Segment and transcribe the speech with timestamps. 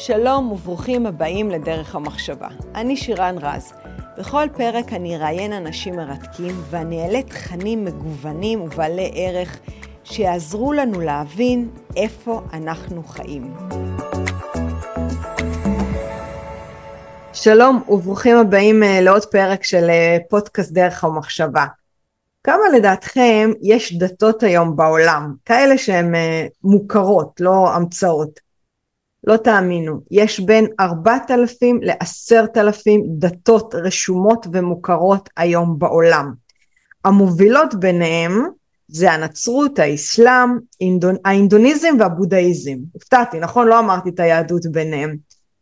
[0.00, 2.48] שלום וברוכים הבאים לדרך המחשבה.
[2.74, 3.72] אני שירן רז.
[4.18, 9.58] בכל פרק אני אראיין אנשים מרתקים ואני אעלה תכנים מגוונים ובעלי ערך
[10.04, 13.54] שיעזרו לנו להבין איפה אנחנו חיים.
[17.32, 21.66] שלום וברוכים הבאים אה, לעוד פרק של אה, פודקאסט דרך המחשבה.
[22.44, 28.47] כמה לדעתכם יש דתות היום בעולם, כאלה שהן אה, מוכרות, לא המצאות?
[29.24, 36.32] לא תאמינו, יש בין 4,000 ל-10,000 דתות רשומות ומוכרות היום בעולם.
[37.04, 38.48] המובילות ביניהם
[38.88, 40.48] זה הנצרות, האסלאם,
[41.24, 42.76] האינדוניזם והבודהיזם.
[42.92, 43.66] הופתעתי, נכון?
[43.66, 45.16] לא אמרתי את היהדות ביניהם.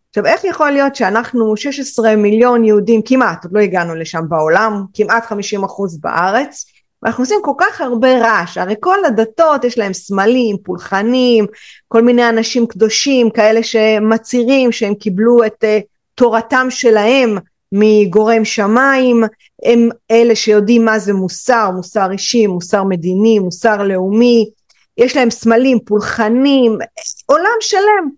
[0.09, 5.26] עכשיו איך יכול להיות שאנחנו 16 מיליון יהודים כמעט, עוד לא הגענו לשם בעולם, כמעט
[5.26, 6.64] 50 אחוז בארץ,
[7.06, 11.46] ואנחנו עושים כל כך הרבה רעש, הרי כל הדתות יש להם סמלים, פולחנים,
[11.88, 15.84] כל מיני אנשים קדושים, כאלה שמצהירים שהם קיבלו את uh,
[16.15, 17.38] תורתם שלהם
[17.73, 19.24] מגורם שמיים,
[19.65, 24.51] הם אלה שיודעים מה זה מוסר, מוסר אישי, מוסר מדיני, מוסר לאומי,
[24.98, 26.79] יש להם סמלים, פולחנים,
[27.26, 28.10] עולם שלם.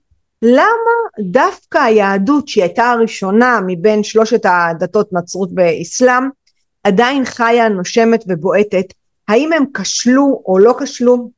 [0.42, 6.28] למה דווקא היהדות שהיא הייתה הראשונה מבין שלושת הדתות נצרות באסלאם
[6.89, 8.84] עדיין חיה, נושמת ובועטת,
[9.28, 11.30] האם הם כשלו או לא כשלו?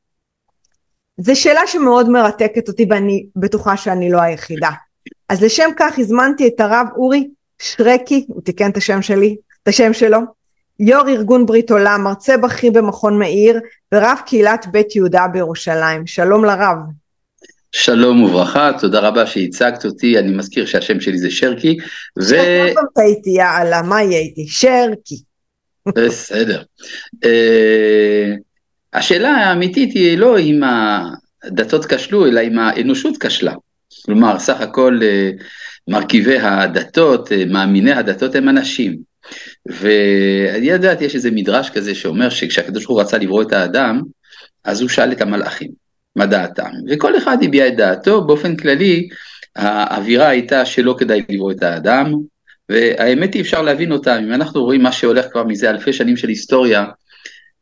[1.17, 4.69] זו שאלה שמאוד מרתקת אותי ואני בטוחה שאני לא היחידה.
[5.29, 7.27] אז לשם כך הזמנתי את הרב אורי
[7.61, 10.19] שרקי, הוא תיקן את השם שלי, את השם שלו,
[10.79, 13.59] יו"ר ארגון ברית עולם, מרצה בכיר במכון מאיר
[13.93, 16.07] ורב קהילת בית יהודה בירושלים.
[16.07, 16.77] שלום לרב.
[17.71, 21.77] שלום וברכה, תודה רבה שהצגת אותי, אני מזכיר שהשם שלי זה שרקי.
[22.19, 22.23] ו...
[22.23, 24.47] שרקי, טעיתי, יאללה, מה יהיה איתי?
[24.47, 25.30] שרקי.
[25.87, 26.61] בסדר.
[27.25, 28.39] Uh,
[28.93, 30.61] השאלה האמיתית היא לא אם
[31.43, 33.53] הדתות כשלו, אלא אם האנושות כשלה.
[34.05, 35.43] כלומר, סך הכל uh,
[35.87, 39.11] מרכיבי הדתות, uh, מאמיני הדתות הם אנשים.
[39.65, 44.01] ואני יודעת, יש איזה מדרש כזה שאומר שכשהקדוש ברוך הוא רצה לברוא את האדם,
[44.63, 45.71] אז הוא שאל את המלאכים,
[46.15, 46.69] מה דעתם?
[46.89, 49.09] וכל אחד הביע את דעתו, באופן כללי,
[49.55, 52.13] האווירה הייתה שלא כדאי לברוא את האדם,
[52.71, 56.27] והאמת היא אפשר להבין אותה, אם אנחנו רואים מה שהולך כבר מזה אלפי שנים של
[56.27, 56.85] היסטוריה,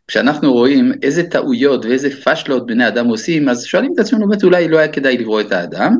[0.07, 4.67] כשאנחנו רואים איזה טעויות ואיזה פשלות בני אדם עושים, אז שואלים את עצמנו באמת אולי
[4.67, 5.95] לא היה כדאי לברוא את האדם,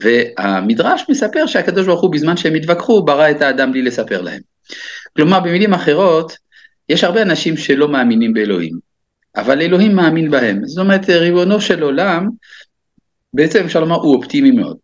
[0.00, 4.40] והמדרש מספר שהקדוש ברוך הוא בזמן שהם התווכחו ברא את האדם בלי לספר להם.
[5.16, 6.36] כלומר במילים אחרות,
[6.88, 8.78] יש הרבה אנשים שלא מאמינים באלוהים,
[9.36, 12.28] אבל אלוהים מאמין בהם, זאת אומרת ריבונו של עולם,
[13.34, 14.76] בעצם אפשר לומר הוא אופטימי מאוד.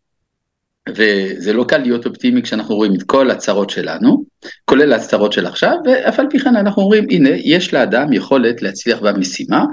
[0.89, 4.25] וזה לא קל להיות אופטימי כשאנחנו רואים את כל הצרות שלנו,
[4.65, 8.99] כולל הצרות של עכשיו, ואף על פי כן אנחנו אומרים, הנה, יש לאדם יכולת להצליח
[8.99, 9.65] במשימה,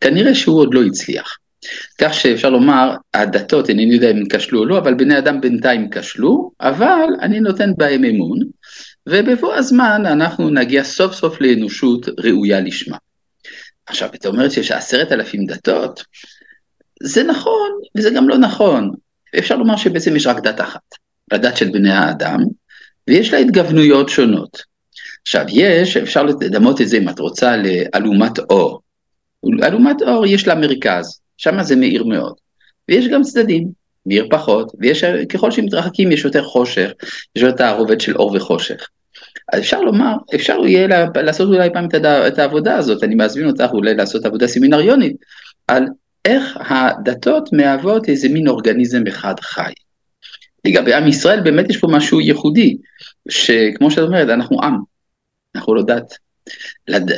[0.00, 1.36] כנראה שהוא עוד לא הצליח.
[2.00, 5.90] כך שאפשר לומר, הדתות, אינני יודע אם הם כשלו או לא, אבל בני אדם בינתיים
[5.90, 8.38] כשלו, אבל אני נותן בהם אמון,
[9.08, 12.96] ובבוא הזמן אנחנו נגיע סוף סוף לאנושות ראויה לשמה.
[13.86, 16.04] עכשיו, אתה אומרת שיש עשרת אלפים דתות,
[17.02, 18.90] זה נכון וזה גם לא נכון.
[19.38, 20.80] אפשר לומר שבעצם יש רק דת אחת,
[21.30, 22.38] הדת של בני האדם,
[23.08, 24.62] ויש לה התגוונויות שונות.
[25.22, 28.80] עכשיו יש, אפשר לדמות את זה אם את רוצה לאלומת אור.
[29.62, 32.34] אלומת אור יש לה מרכז, שם זה מאיר מאוד.
[32.88, 33.68] ויש גם צדדים,
[34.06, 36.90] מאיר פחות, ויש, ככל שמתרחקים יש יותר חושך,
[37.36, 38.88] יש יותר הרובד של אור וחושך.
[39.52, 41.88] אז אפשר לומר, אפשר יהיה לעשות אולי פעם
[42.28, 45.16] את העבודה הזאת, אני מזמין אותך אולי לעשות עבודה סמינריונית,
[45.68, 45.86] על
[46.24, 49.72] איך הדתות מהוות איזה מין אורגניזם אחד חי.
[50.64, 52.76] לגבי עם ישראל באמת יש פה משהו ייחודי,
[53.28, 54.76] שכמו שאת אומרת, אנחנו עם,
[55.54, 56.14] אנחנו לא דת.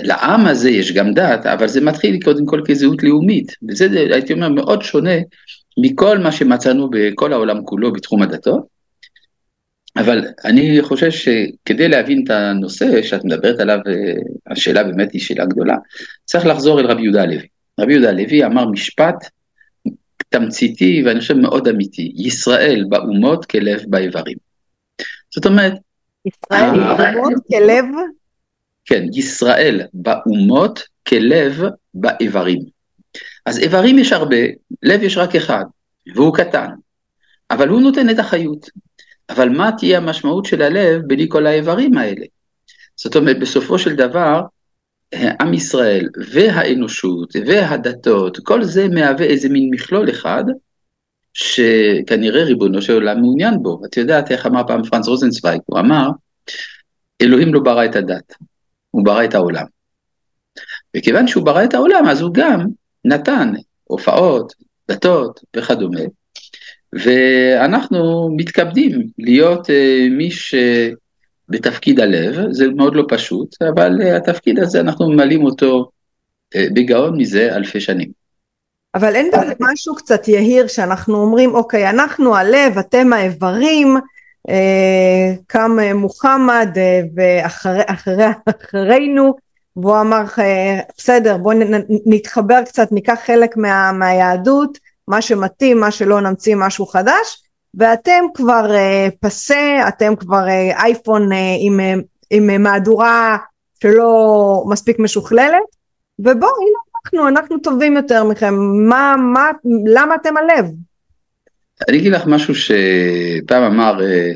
[0.02, 4.48] לעם הזה יש גם דת, אבל זה מתחיל קודם כל כזהות לאומית, וזה הייתי אומר
[4.48, 5.16] מאוד שונה
[5.78, 8.72] מכל מה שמצאנו בכל העולם כולו בתחום הדתות.
[9.96, 13.78] אבל אני חושב שכדי להבין את הנושא שאת מדברת עליו,
[14.46, 15.76] השאלה באמת היא שאלה גדולה,
[16.24, 17.46] צריך לחזור אל רבי יהודה הלוי.
[17.82, 19.14] רבי יהודה הלוי אמר משפט
[20.28, 24.36] תמציתי ואני חושב מאוד אמיתי, ישראל באומות כלב באיברים.
[25.34, 25.72] זאת אומרת...
[26.26, 27.84] ישראל באומות כלב?
[28.84, 31.62] כן, ישראל באומות כלב
[31.94, 32.62] באיברים.
[33.46, 34.36] אז איברים יש הרבה,
[34.82, 35.64] לב יש רק אחד,
[36.14, 36.68] והוא קטן,
[37.50, 38.70] אבל הוא נותן את החיות.
[39.30, 42.26] אבל מה תהיה המשמעות של הלב בלי כל האיברים האלה?
[42.96, 44.40] זאת אומרת, בסופו של דבר,
[45.40, 50.44] עם ישראל והאנושות והדתות, כל זה מהווה איזה מין מכלול אחד,
[51.34, 53.80] שכנראה ריבונו של עולם מעוניין בו.
[53.86, 56.08] את יודעת איך אמר פעם פרנס רוזנצוויג, הוא אמר,
[57.22, 58.34] אלוהים לא ברא את הדת,
[58.90, 59.64] הוא ברא את העולם.
[60.96, 62.66] וכיוון שהוא ברא את העולם, אז הוא גם
[63.04, 63.52] נתן
[63.84, 64.52] הופעות,
[64.90, 66.00] דתות וכדומה.
[66.92, 69.70] ואנחנו מתכבדים להיות
[70.10, 70.30] מי
[71.46, 75.90] שבתפקיד הלב, זה מאוד לא פשוט, אבל התפקיד הזה אנחנו ממלאים אותו
[76.56, 78.22] בגאון מזה אלפי שנים.
[78.94, 83.96] אבל אין בזה משהו קצת יהיר שאנחנו אומרים אוקיי אנחנו הלב אתם האיברים
[84.48, 87.00] אה, קם מוחמד אה,
[88.46, 89.34] ואחרינו
[89.76, 91.54] והוא אמר אה, בסדר בוא
[92.06, 94.78] נתחבר קצת ניקח חלק מה, מהיהדות
[95.08, 97.42] מה שמתאים מה שלא נמציא משהו חדש
[97.74, 98.70] ואתם כבר
[99.20, 100.46] פסה אתם כבר
[100.76, 101.28] אייפון
[101.60, 101.80] עם,
[102.30, 103.36] עם מהדורה
[103.82, 105.62] שלא מספיק משוכללת.
[106.18, 108.54] ובואו הנה אנחנו אנחנו טובים יותר מכם.
[108.88, 109.50] מה מה
[109.86, 110.66] למה אתם הלב?
[111.88, 114.30] אני אגיד לך משהו שפעם אמר אה,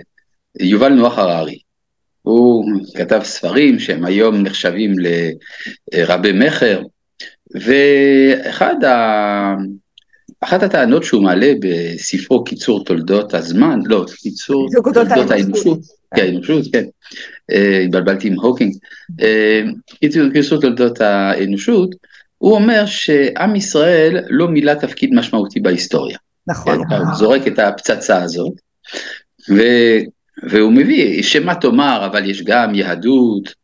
[0.60, 1.58] יובל נוח הררי.
[2.22, 2.64] הוא
[2.96, 4.92] כתב ספרים שהם היום נחשבים
[5.94, 6.82] לרבי מכר,
[7.54, 9.54] ואחד ה...
[10.46, 15.78] אחת הטענות שהוא מעלה בספרו קיצור תולדות הזמן, לא, קיצור תולדות האנושות,
[16.16, 16.84] כן, האנושות, כן,
[17.50, 18.74] אה, התבלבלתי עם הוקינג,
[19.22, 19.62] אה,
[20.32, 21.94] קיצור תולדות האנושות,
[22.38, 26.18] הוא אומר שעם ישראל לא מילא תפקיד משמעותי בהיסטוריה.
[26.46, 26.88] נכון.
[26.88, 28.52] כן, הוא זורק את הפצצה הזאת,
[30.50, 33.54] והוא מביא, שמה תאמר, אבל יש גם יהדות,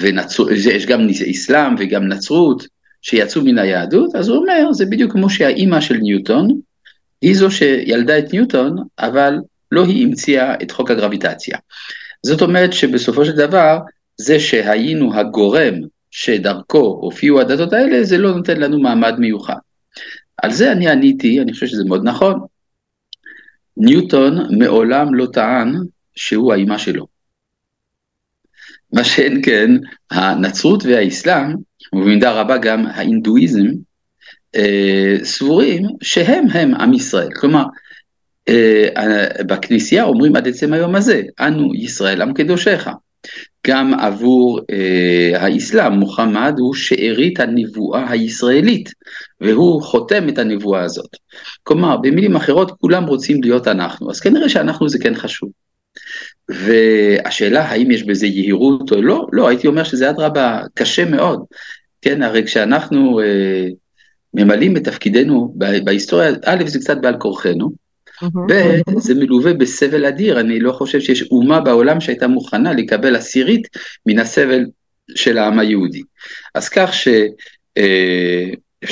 [0.00, 2.66] ונצר, יש גם אסלאם וגם נצרות
[3.04, 6.48] שיצאו מן היהדות, אז הוא אומר, זה בדיוק כמו שהאימא של ניוטון,
[7.22, 9.38] היא זו שילדה את ניוטון, אבל
[9.72, 11.58] לא היא המציאה את חוק הגרביטציה.
[12.26, 13.78] זאת אומרת שבסופו של דבר,
[14.16, 15.74] זה שהיינו הגורם
[16.10, 19.54] שדרכו הופיעו הדתות האלה, זה לא נותן לנו מעמד מיוחד.
[20.42, 22.40] על זה אני עניתי, אני חושב שזה מאוד נכון.
[23.76, 25.74] ניוטון מעולם לא טען
[26.14, 27.06] שהוא האימא שלו.
[28.92, 29.70] מה שאין כן,
[30.10, 31.54] הנצרות והאסלאם,
[31.94, 33.66] ובמידה רבה גם ההינדואיזם,
[34.56, 37.28] אה, סבורים שהם הם עם ישראל.
[37.36, 37.64] כלומר,
[38.48, 42.88] אה, בכנסייה אומרים עד עצם היום הזה, אנו ישראל עם קדושך.
[43.66, 48.90] גם עבור אה, האסלאם, מוחמד הוא שארית הנבואה הישראלית,
[49.40, 51.16] והוא חותם את הנבואה הזאת.
[51.62, 55.48] כלומר, במילים אחרות, כולם רוצים להיות אנחנו, אז כנראה שאנחנו זה כן חשוב.
[56.48, 61.44] והשאלה האם יש בזה יהירות או לא, לא, הייתי אומר שזה אדרבה קשה מאוד.
[62.04, 63.66] כן, הרי כשאנחנו אה,
[64.34, 65.54] ממלאים את תפקידנו
[65.84, 67.70] בהיסטוריה, א', זה קצת בעל כורחנו,
[68.96, 73.68] וזה מלווה בסבל אדיר, אני לא חושב שיש אומה בעולם שהייתה מוכנה לקבל עשירית
[74.06, 74.64] מן הסבל
[75.14, 76.02] של העם היהודי.
[76.54, 77.28] אז כך שאפשר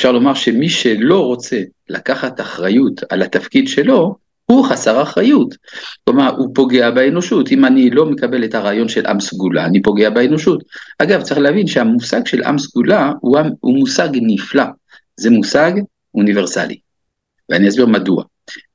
[0.07, 4.15] אה, לומר שמי שלא רוצה לקחת אחריות על התפקיד שלו,
[4.45, 5.55] הוא חסר אחריות.
[6.03, 7.51] כלומר, הוא פוגע באנושות.
[7.51, 10.63] אם אני לא מקבל את הרעיון של עם סגולה, אני פוגע באנושות.
[10.99, 14.65] אגב, צריך להבין שהמושג של עם סגולה הוא, הוא מושג נפלא.
[15.17, 15.71] זה מושג
[16.15, 16.77] אוניברסלי.
[17.49, 18.23] ואני אסביר מדוע.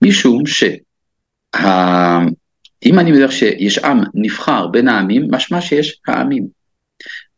[0.04, 1.58] משום שאם
[2.98, 6.46] אני מדבר שיש עם נבחר בין העמים, משמע שיש העמים.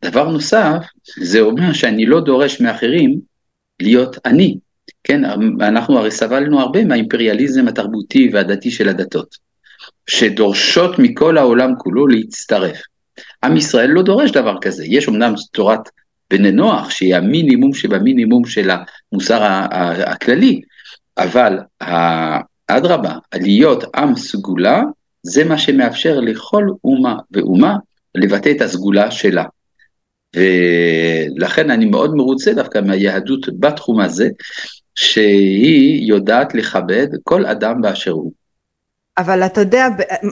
[0.05, 0.77] דבר נוסף,
[1.21, 3.19] זה אומר שאני לא דורש מאחרים
[3.81, 4.57] להיות אני.
[5.03, 5.25] כן,
[5.61, 9.35] אנחנו הרי סבלנו הרבה מהאימפריאליזם התרבותי והדתי של הדתות,
[10.07, 12.81] שדורשות מכל העולם כולו להצטרף.
[13.43, 15.89] עם ישראל לא דורש דבר כזה, יש אמנם תורת
[16.29, 18.69] בני נוח, שהיא המינימום שבמינימום של
[19.11, 19.43] המוסר
[20.05, 20.61] הכללי,
[21.17, 21.57] אבל
[22.67, 24.83] אדרבה, להיות עם סגולה,
[25.23, 27.75] זה מה שמאפשר לכל אומה ואומה
[28.15, 29.43] לבטא את הסגולה שלה.
[30.35, 34.29] ולכן אני מאוד מרוצה דווקא מהיהדות בתחום הזה,
[34.95, 38.31] שהיא יודעת לכבד כל אדם באשר הוא.
[39.17, 39.87] אבל אתה יודע,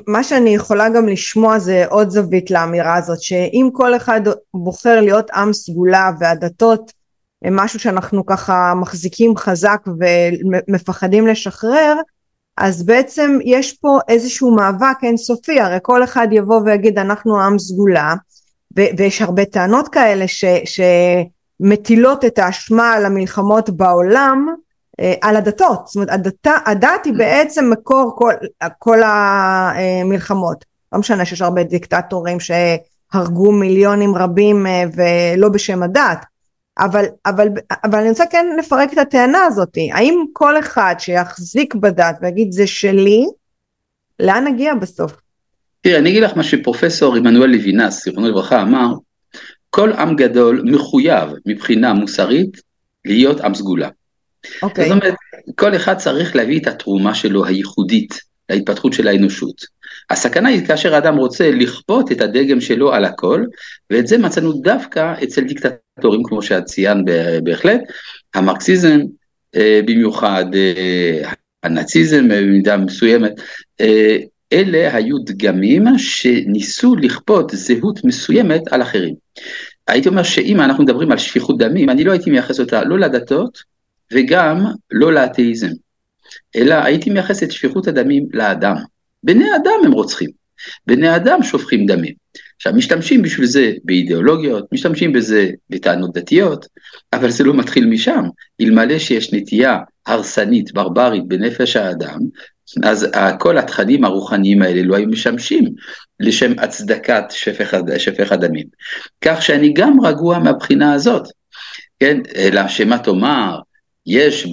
[0.07, 4.21] מה שאני יכולה גם לשמוע זה עוד זווית לאמירה הזאת, שאם כל אחד
[4.53, 6.91] בוחר להיות עם סגולה והדתות
[7.43, 9.81] הם משהו שאנחנו ככה מחזיקים חזק
[10.67, 11.95] ומפחדים לשחרר,
[12.57, 18.15] אז בעצם יש פה איזשהו מאבק אינסופי, הרי כל אחד יבוא ויגיד אנחנו עם סגולה,
[18.75, 20.45] ויש הרבה טענות כאלה ש,
[21.61, 24.47] שמטילות את האשמה על המלחמות בעולם
[24.99, 28.33] אה, על הדתות, זאת אומרת הדת, הדת היא בעצם מקור כל,
[28.79, 36.25] כל המלחמות, לא משנה שיש הרבה דיקטטורים שהרגו מיליונים רבים אה, ולא בשם הדת,
[36.79, 37.47] אבל, אבל,
[37.83, 42.67] אבל אני רוצה כן לפרק את הטענה הזאת, האם כל אחד שיחזיק בדת ויגיד זה
[42.67, 43.25] שלי,
[44.19, 45.11] לאן נגיע בסוף?
[45.81, 48.93] תראה, אני אגיד לך מה שפרופסור עמנואל לוינס, זיכרונו לברכה, אמר,
[49.69, 52.61] כל עם גדול מחויב מבחינה מוסרית
[53.05, 53.89] להיות עם סגולה.
[54.61, 54.89] אוקיי.
[54.89, 55.13] זאת אומרת,
[55.55, 59.65] כל אחד צריך להביא את התרומה שלו הייחודית להתפתחות של האנושות.
[60.09, 63.45] הסכנה היא כאשר האדם רוצה לכפות את הדגם שלו על הכל,
[63.89, 67.05] ואת זה מצאנו דווקא אצל דיקטטורים כמו שאת ציינת
[67.43, 67.81] בהחלט,
[68.33, 68.99] המרקסיזם
[69.55, 71.31] אה, במיוחד, אה,
[71.63, 73.33] הנאציזם במידה מסוימת,
[74.53, 79.15] אלה היו דגמים שניסו לכפות זהות מסוימת על אחרים.
[79.87, 83.63] הייתי אומר שאם אנחנו מדברים על שפיכות דמים, אני לא הייתי מייחס אותה לא לדתות
[84.13, 85.69] וגם לא לאתאיזם,
[86.55, 88.75] אלא הייתי מייחס את שפיכות הדמים לאדם.
[89.23, 90.29] בני אדם הם רוצחים,
[90.87, 92.13] בני אדם שופכים דמים.
[92.55, 96.65] עכשיו, משתמשים בשביל זה באידיאולוגיות, משתמשים בזה בטענות דתיות,
[97.13, 98.23] אבל זה לא מתחיל משם.
[98.61, 102.19] אלמלא שיש נטייה הרסנית, ברברית, בנפש האדם,
[102.83, 103.07] אז
[103.39, 105.63] כל התכנים הרוחניים האלה לא היו משמשים
[106.19, 108.67] לשם הצדקת שפך, שפך הדמים.
[109.21, 111.27] כך שאני גם רגוע מהבחינה הזאת,
[111.99, 113.59] כן, אלא שמה תאמר,
[114.05, 114.47] יש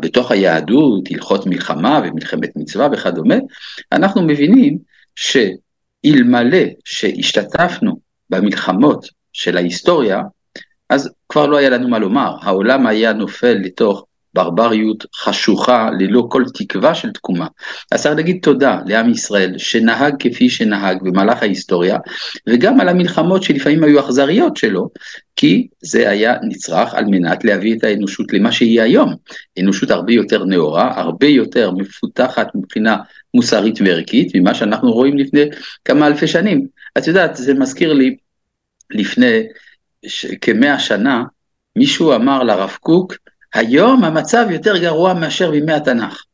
[0.00, 3.34] בתוך היהדות הלכות מלחמה ומלחמת מצווה וכדומה,
[3.92, 4.78] אנחנו מבינים
[5.16, 7.98] שאלמלא שהשתתפנו
[8.30, 10.20] במלחמות של ההיסטוריה,
[10.88, 16.44] אז כבר לא היה לנו מה לומר, העולם היה נופל לתוך ברבריות חשוכה ללא כל
[16.54, 17.46] תקווה של תקומה.
[17.92, 21.98] אז צריך להגיד תודה לעם ישראל שנהג כפי שנהג במהלך ההיסטוריה
[22.48, 24.88] וגם על המלחמות שלפעמים היו אכזריות שלו
[25.36, 29.14] כי זה היה נצרך על מנת להביא את האנושות למה שהיא היום.
[29.58, 32.96] אנושות הרבה יותר נאורה, הרבה יותר מפותחת מבחינה
[33.34, 35.44] מוסרית וערכית ממה שאנחנו רואים לפני
[35.84, 36.66] כמה אלפי שנים.
[36.98, 38.16] את יודעת, זה מזכיר לי
[38.90, 39.42] לפני
[40.40, 41.22] כמאה שנה
[41.76, 43.14] מישהו אמר לרב קוק
[43.54, 46.24] היום המצב יותר גרוע מאשר בימי התנ"ך.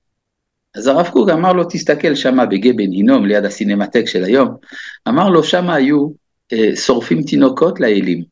[0.75, 4.57] אז הרב קוק אמר לו, תסתכל שמה בגבן הינום, ליד הסינמטק של היום,
[5.09, 6.09] אמר לו, שמה היו
[6.53, 8.25] אה, שורפים תינוקות לאלים.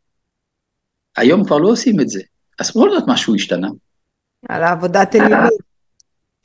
[1.17, 2.21] היום כבר לא עושים את זה,
[2.59, 3.69] אז בכל זאת משהו השתנה.
[4.49, 5.66] על העבודת אלילים.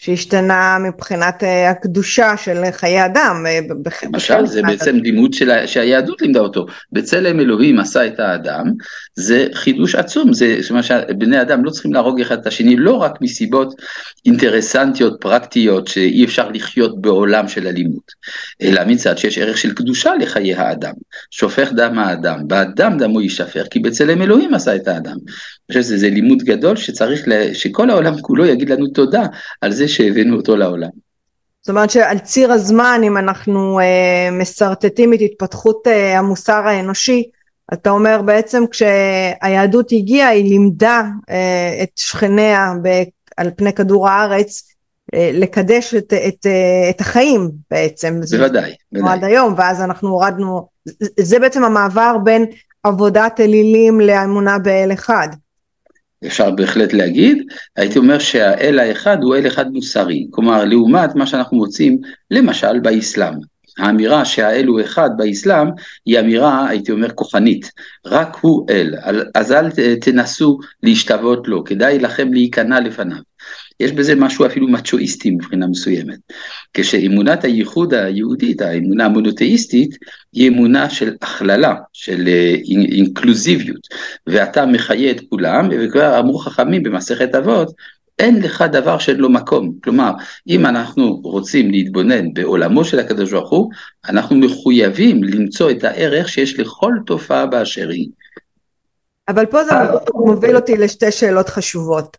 [0.01, 3.45] שהשתנה מבחינת אה, הקדושה של חיי אדם.
[3.47, 3.59] אה,
[4.03, 6.65] למשל, זה בעצם לימוד של, שהיהדות לימדה אותו.
[6.91, 8.63] בצלם אלוהים עשה את האדם,
[9.15, 12.93] זה חידוש עצום, זה זאת אומרת שבני אדם לא צריכים להרוג אחד את השני, לא
[12.93, 13.81] רק מסיבות
[14.25, 18.11] אינטרסנטיות, פרקטיות, שאי אפשר לחיות בעולם של אלימות,
[18.61, 20.93] אלא מצד שיש ערך של קדושה לחיי האדם.
[21.31, 25.17] שופך דם האדם, באדם דמו יישפר, כי בצלם אלוהים עשה את האדם.
[25.71, 29.23] אני חושב שזה לימוד גדול שצריך, לה, שכל העולם כולו יגיד לנו תודה
[29.61, 30.89] על זה שהבאנו אותו לעולם.
[31.61, 37.23] זאת אומרת שעל ציר הזמן אם אנחנו אה, משרטטים את התפתחות אה, המוסר האנושי
[37.73, 43.03] אתה אומר בעצם כשהיהדות הגיעה היא לימדה אה, את שכניה ב,
[43.37, 44.63] על פני כדור הארץ
[45.13, 48.19] אה, לקדש את, את, אה, את החיים בעצם.
[48.31, 49.13] בוודאי, בוודאי.
[49.13, 50.67] עד היום ואז אנחנו הורדנו
[51.19, 52.45] זה בעצם המעבר בין
[52.83, 55.27] עבודת אלילים לאמונה באל אחד.
[56.25, 57.43] אפשר בהחלט להגיד,
[57.75, 61.97] הייתי אומר שהאל האחד הוא אל אחד מוסרי, כלומר לעומת מה שאנחנו מוצאים
[62.31, 63.33] למשל באסלאם.
[63.77, 65.67] האמירה שהאל הוא אחד באסלאם
[66.05, 67.71] היא אמירה הייתי אומר כוחנית,
[68.05, 68.95] רק הוא אל,
[69.35, 69.69] אז אל
[70.01, 73.17] תנסו להשתוות לו, כדאי לכם להיכנע לפניו.
[73.81, 76.19] יש בזה משהו אפילו מצ'ואיסטי מבחינה מסוימת.
[76.73, 79.97] כשאמונת הייחוד היהודית, האמונה המונותאיסטית,
[80.33, 82.55] היא אמונה של הכללה, של אה,
[82.91, 83.87] אינקלוזיביות,
[84.27, 87.71] ואתה מחיה את כולם, וכבר אמרו חכמים במסכת אבות,
[88.19, 89.71] אין לך דבר שאין לו מקום.
[89.83, 90.11] כלומר,
[90.47, 93.69] אם אנחנו רוצים להתבונן בעולמו של הקדוש ברוך הוא,
[94.09, 98.09] אנחנו מחויבים למצוא את הערך שיש לכל תופעה באשר היא.
[99.29, 99.71] אבל פה זה
[100.13, 102.17] מוביל אותי לשתי שאלות חשובות.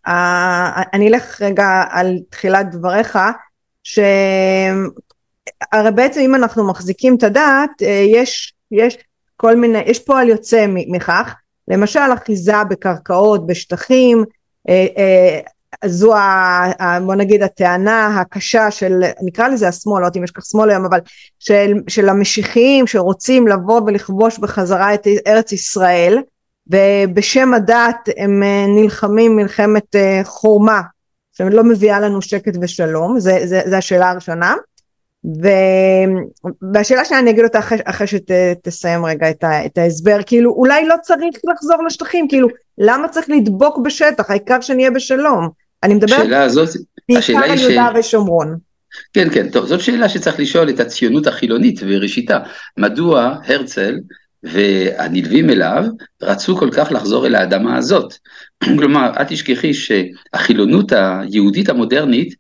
[0.92, 3.18] אני אלך רגע על תחילת דבריך,
[3.85, 4.90] שהרי
[5.94, 8.99] בעצם אם אנחנו מחזיקים את הדעת, אה, יש, יש
[9.37, 11.35] כל מיני, יש פועל יוצא מכך,
[11.68, 14.25] למשל אחיזה בקרקעות, בשטחים,
[14.68, 15.40] אה, אה,
[15.85, 20.44] זו ה, בוא נגיד הטענה הקשה של נקרא לזה השמאל לא יודעת אם יש כך
[20.44, 20.99] שמאל היום אבל
[21.38, 26.18] של, של המשיחיים שרוצים לבוא ולכבוש בחזרה את ארץ ישראל
[26.66, 30.81] ובשם הדת הם אה, נלחמים מלחמת אה, חורמה
[31.33, 34.54] שלא מביאה לנו שקט ושלום, זה, זה, זה השאלה הראשונה.
[35.25, 35.49] ו...
[36.75, 40.95] והשאלה שאני אגיד אותה אחרי, אחרי שתסיים רגע את, ה, את ההסבר, כאילו אולי לא
[41.02, 45.49] צריך לחזור לשטחים, כאילו למה צריך לדבוק בשטח, העיקר שנהיה בשלום.
[45.83, 46.28] אני מדברת
[47.09, 47.99] בעיקר על יהודה ש...
[47.99, 48.57] ושומרון.
[49.12, 52.38] כן, כן, טוב, זאת שאלה שצריך לשאול את הציונות החילונית וראשיתה.
[52.76, 53.99] מדוע הרצל
[54.42, 55.84] והנלווים אליו
[56.22, 58.14] רצו כל כך לחזור אל האדמה הזאת.
[58.78, 62.34] כלומר, אל תשכחי שהחילונות היהודית המודרנית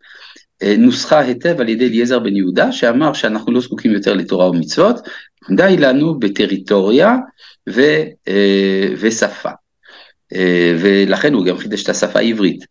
[0.62, 5.08] אה, נוסחה היטב על ידי אליעזר בן יהודה, שאמר שאנחנו לא זקוקים יותר לתורה ומצוות,
[5.56, 7.16] די לנו בטריטוריה
[7.68, 7.80] ו,
[8.28, 9.50] אה, ושפה.
[10.34, 12.64] אה, ולכן הוא גם חידש את השפה העברית.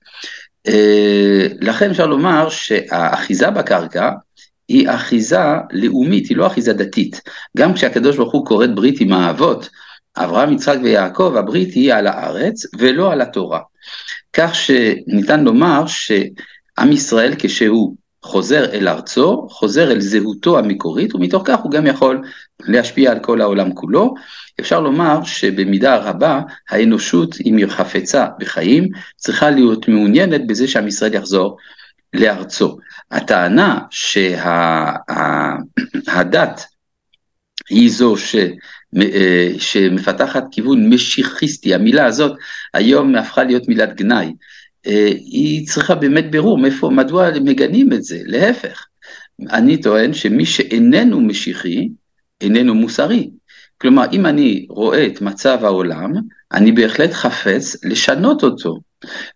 [1.61, 4.09] לכן אפשר לומר שהאחיזה בקרקע
[4.71, 5.39] היא אחיזה
[5.71, 7.21] לאומית, היא לא אחיזה דתית.
[7.57, 9.69] גם כשהקדוש ברוך הוא כורת ברית עם האבות,
[10.17, 13.59] אברהם, יצחק ויעקב, הברית היא על הארץ ולא על התורה.
[14.33, 21.59] כך שניתן לומר שעם ישראל כשהוא חוזר אל ארצו, חוזר אל זהותו המקורית, ומתוך כך
[21.59, 22.21] הוא גם יכול
[22.59, 24.13] להשפיע על כל העולם כולו.
[24.59, 31.13] אפשר לומר שבמידה רבה האנושות, אם היא חפצה בחיים, צריכה להיות מעוניינת בזה שעם ישראל
[31.13, 31.57] יחזור
[32.13, 32.77] לארצו.
[33.11, 35.11] הטענה שהדת
[37.69, 38.35] היא זו ש...
[39.01, 42.37] אה, שמפתחת כיוון משיחיסטי, המילה הזאת
[42.73, 44.33] היום הפכה להיות מילת גנאי,
[44.87, 48.85] אה, היא צריכה באמת בירור, מאיפה, מדוע מגנים את זה, להפך.
[49.49, 51.89] אני טוען שמי שאיננו משיחי,
[52.41, 53.29] איננו מוסרי.
[53.77, 56.11] כלומר, אם אני רואה את מצב העולם,
[56.53, 58.79] אני בהחלט חפץ לשנות אותו.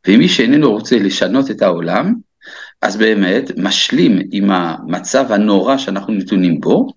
[0.08, 2.14] ומי שאיננו רוצה לשנות את העולם,
[2.86, 6.88] אז באמת משלים עם המצב הנורא שאנחנו נתונים בו,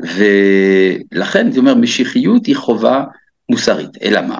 [0.00, 3.04] ולכן, אני אומר, משיחיות היא חובה
[3.48, 4.02] מוסרית.
[4.02, 4.38] אלא מה?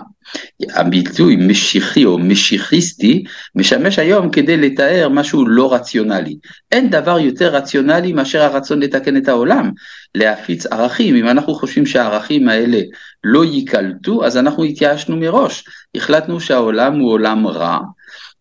[0.75, 3.25] הביטוי משיחי או משיחיסטי
[3.55, 6.37] משמש היום כדי לתאר משהו לא רציונלי.
[6.73, 9.71] אין דבר יותר רציונלי מאשר הרצון לתקן את העולם,
[10.15, 11.17] להפיץ ערכים.
[11.17, 12.79] אם אנחנו חושבים שהערכים האלה
[13.25, 15.65] לא ייקלטו, אז אנחנו התייאשנו מראש.
[15.95, 17.79] החלטנו שהעולם הוא עולם רע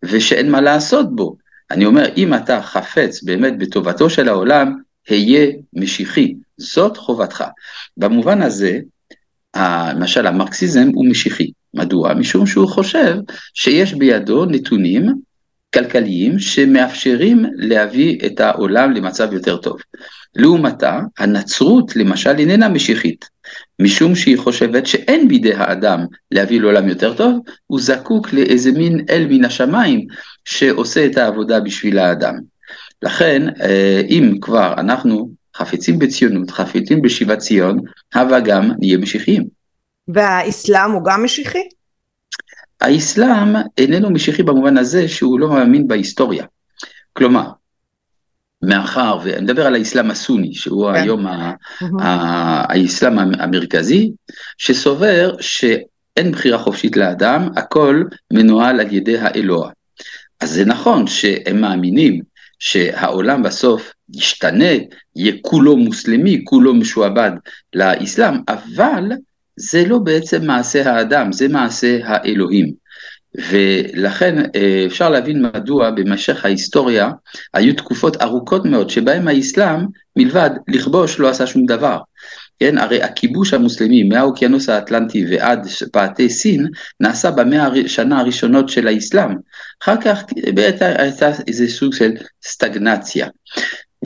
[0.03, 1.42] ושאין מה לעשות בו.
[1.73, 4.77] אני אומר, אם אתה חפץ באמת בטובתו של העולם,
[5.07, 7.43] היה משיחי, זאת חובתך.
[7.97, 8.79] במובן הזה,
[9.95, 11.51] למשל המרקסיזם הוא משיחי.
[11.73, 12.13] מדוע?
[12.13, 13.15] משום שהוא חושב
[13.53, 15.13] שיש בידו נתונים
[15.73, 19.77] כלכליים שמאפשרים להביא את העולם למצב יותר טוב.
[20.35, 23.29] לעומתה, הנצרות למשל איננה משיחית,
[23.81, 29.27] משום שהיא חושבת שאין בידי האדם להביא לעולם יותר טוב, הוא זקוק לאיזה מין אל
[29.29, 30.07] מן השמיים
[30.45, 32.35] שעושה את העבודה בשביל האדם.
[33.01, 37.77] לכן, אה, אם כבר אנחנו חפצים בציונות, חפצים בשיבת ציון,
[38.13, 39.43] הבה גם נהיה משיחיים.
[40.07, 41.63] והאסלאם הוא גם משיחי?
[42.83, 46.45] האסלאם איננו משיחי במובן הזה שהוא לא מאמין בהיסטוריה.
[47.13, 47.49] כלומר,
[48.61, 51.01] מאחר, ואני מדבר על האסלאם הסוני, שהוא כן.
[51.01, 51.25] היום
[51.99, 54.11] האסלאם המרכזי,
[54.57, 58.03] שסובר שאין בחירה חופשית לאדם, הכל
[58.33, 59.69] מנוהל על ידי האלוה.
[60.39, 62.21] אז זה נכון שהם מאמינים
[62.59, 64.71] שהעולם בסוף ישתנה,
[65.15, 67.31] יהיה כולו מוסלמי, כולו משועבד
[67.73, 69.03] לאסלאם, אבל
[69.55, 72.82] זה לא בעצם מעשה האדם, זה מעשה האלוהים.
[73.37, 77.09] ולכן אה, אפשר להבין מדוע במשך ההיסטוריה
[77.53, 79.79] היו תקופות ארוכות מאוד שבהם האסלאם
[80.15, 81.97] מלבד לכבוש לא עשה שום דבר.
[82.59, 86.67] כן, הרי הכיבוש המוסלמי מהאוקיינוס האטלנטי ועד פאתי סין
[86.99, 89.35] נעשה במאה השנה הראשונות של האסלאם.
[89.83, 90.23] אחר כך
[90.97, 92.11] הייתה איזה סוג של
[92.43, 93.27] סטגנציה.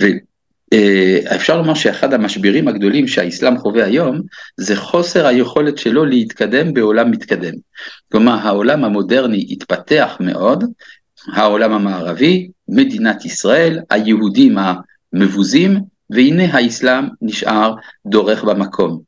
[0.01, 0.07] אה,
[1.35, 4.21] אפשר לומר שאחד המשברים הגדולים שהאסלאם חווה היום
[4.57, 7.53] זה חוסר היכולת שלו להתקדם בעולם מתקדם.
[8.11, 10.63] כלומר העולם המודרני התפתח מאוד,
[11.33, 15.77] העולם המערבי, מדינת ישראל, היהודים המבוזים,
[16.09, 17.73] והנה האסלאם נשאר
[18.05, 19.01] דורך במקום.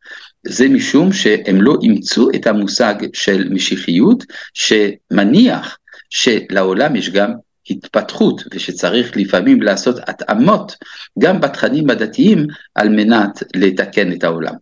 [0.48, 5.78] זה משום שהם לא אימצו את המושג של משיחיות שמניח
[6.10, 7.32] שלעולם יש גם
[7.70, 10.76] התפתחות ושצריך לפעמים לעשות התאמות
[11.20, 14.54] גם בתכנים הדתיים על מנת לתקן את העולם.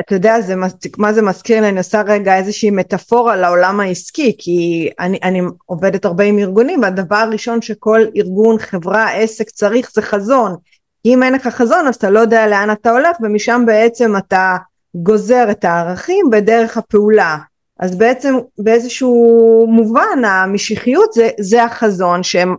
[0.00, 0.54] אתה יודע זה,
[0.98, 6.04] מה זה מזכיר לי, אני עושה רגע איזושהי מטאפורה לעולם העסקי, כי אני, אני עובדת
[6.04, 10.56] הרבה עם ארגונים, והדבר הראשון שכל ארגון, חברה, עסק צריך זה חזון.
[11.04, 14.56] אם אין לך חזון אז אתה לא יודע לאן אתה הולך, ומשם בעצם אתה
[14.94, 17.36] גוזר את הערכים בדרך הפעולה.
[17.80, 22.56] אז בעצם באיזשהו מובן המשיחיות זה, זה החזון שהם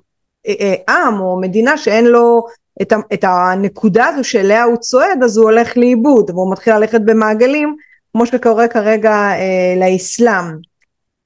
[0.47, 2.45] אה, אה, עם או מדינה שאין לו
[2.82, 7.75] את, את הנקודה הזו שאליה הוא צועד אז הוא הולך לאיבוד והוא מתחיל ללכת במעגלים
[8.13, 10.45] כמו שקורה כרגע אה, לאסלאם.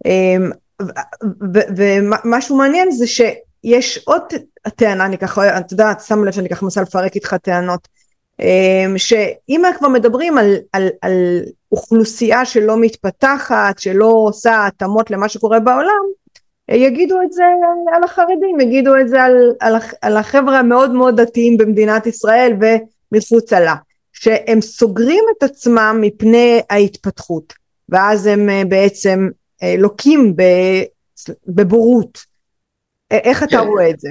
[0.05, 0.35] אה,
[1.75, 4.21] ומשהו מעניין זה שיש עוד
[4.75, 7.87] טענה אני ככה את יודעת שם לב שאני ככה מנסה לפרק איתך טענות
[8.97, 16.03] שאם כבר מדברים על, על, על אוכלוסייה שלא מתפתחת, שלא עושה התאמות למה שקורה בעולם,
[16.71, 17.43] יגידו את זה
[17.95, 22.53] על החרדים, יגידו את זה על, על, על החבר'ה המאוד מאוד דתיים במדינת ישראל
[23.11, 23.75] ומחוצה לה,
[24.13, 27.53] שהם סוגרים את עצמם מפני ההתפתחות,
[27.89, 29.29] ואז הם אה, בעצם
[29.63, 30.35] אה, לוקים
[31.47, 32.17] בבורות.
[33.11, 33.67] איך אתה כן.
[33.67, 34.09] רואה את זה?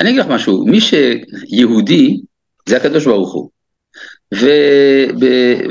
[0.00, 2.20] אני אגיד לך משהו, מי שיהודי
[2.68, 3.53] זה הקדוש ברוך הוא.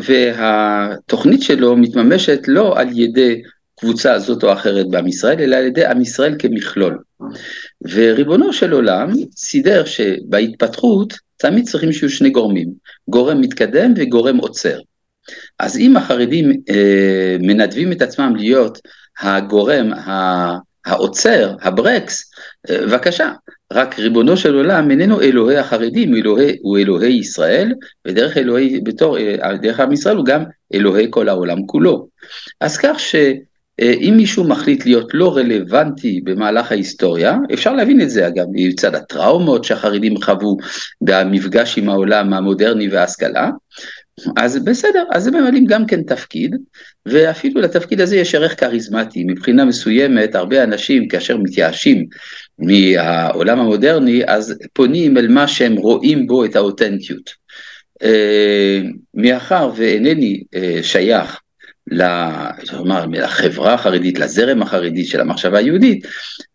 [0.04, 3.42] והתוכנית שלו מתממשת לא על ידי
[3.80, 7.00] קבוצה זאת או אחרת בעם ישראל, אלא על ידי עם ישראל כמכלול.
[7.82, 12.70] וריבונו של עולם סידר שבהתפתחות תמיד צריכים שיהיו שני גורמים,
[13.08, 14.80] גורם מתקדם וגורם עוצר.
[15.60, 18.80] אז אם החרדים אה, מנדבים את עצמם להיות
[19.20, 19.92] הגורם
[20.86, 22.32] העוצר, הברקס,
[22.70, 23.32] אה, בבקשה,
[23.74, 27.74] רק ריבונו של עולם איננו אלוהי החרדים, אלוהי, הוא אלוהי ישראל,
[28.08, 32.08] ודרך אלוהי, בתור, אה, דרך עם ישראל הוא גם אלוהי כל העולם כולו.
[32.62, 38.46] אז כך שאם מישהו מחליט להיות לא רלוונטי במהלך ההיסטוריה, אפשר להבין את זה אגב,
[38.52, 40.58] מצד הטראומות שהחרדים חוו
[41.02, 43.50] במפגש עם העולם המודרני וההשכלה,
[44.38, 46.56] אז בסדר, אז הם ממלאים גם כן תפקיד,
[47.06, 49.24] ואפילו לתפקיד הזה יש ערך כריזמטי.
[49.24, 52.06] מבחינה מסוימת, הרבה אנשים כאשר מתייאשים
[52.60, 57.30] מהעולם המודרני, אז פונים אל מה שהם רואים בו את האותנטיות.
[58.04, 58.82] אה,
[59.14, 61.40] מאחר ואינני אה, שייך
[63.12, 66.06] לחברה החרדית, לזרם החרדי של המחשבה היהודית,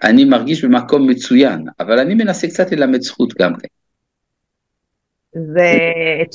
[0.03, 3.69] אני מרגיש במקום מצוין, אבל אני מנסה קצת ללמד זכות גם כן.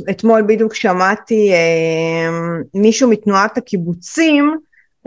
[0.08, 2.30] ואתמול בדיוק שמעתי אה,
[2.74, 4.58] מישהו מתנועת הקיבוצים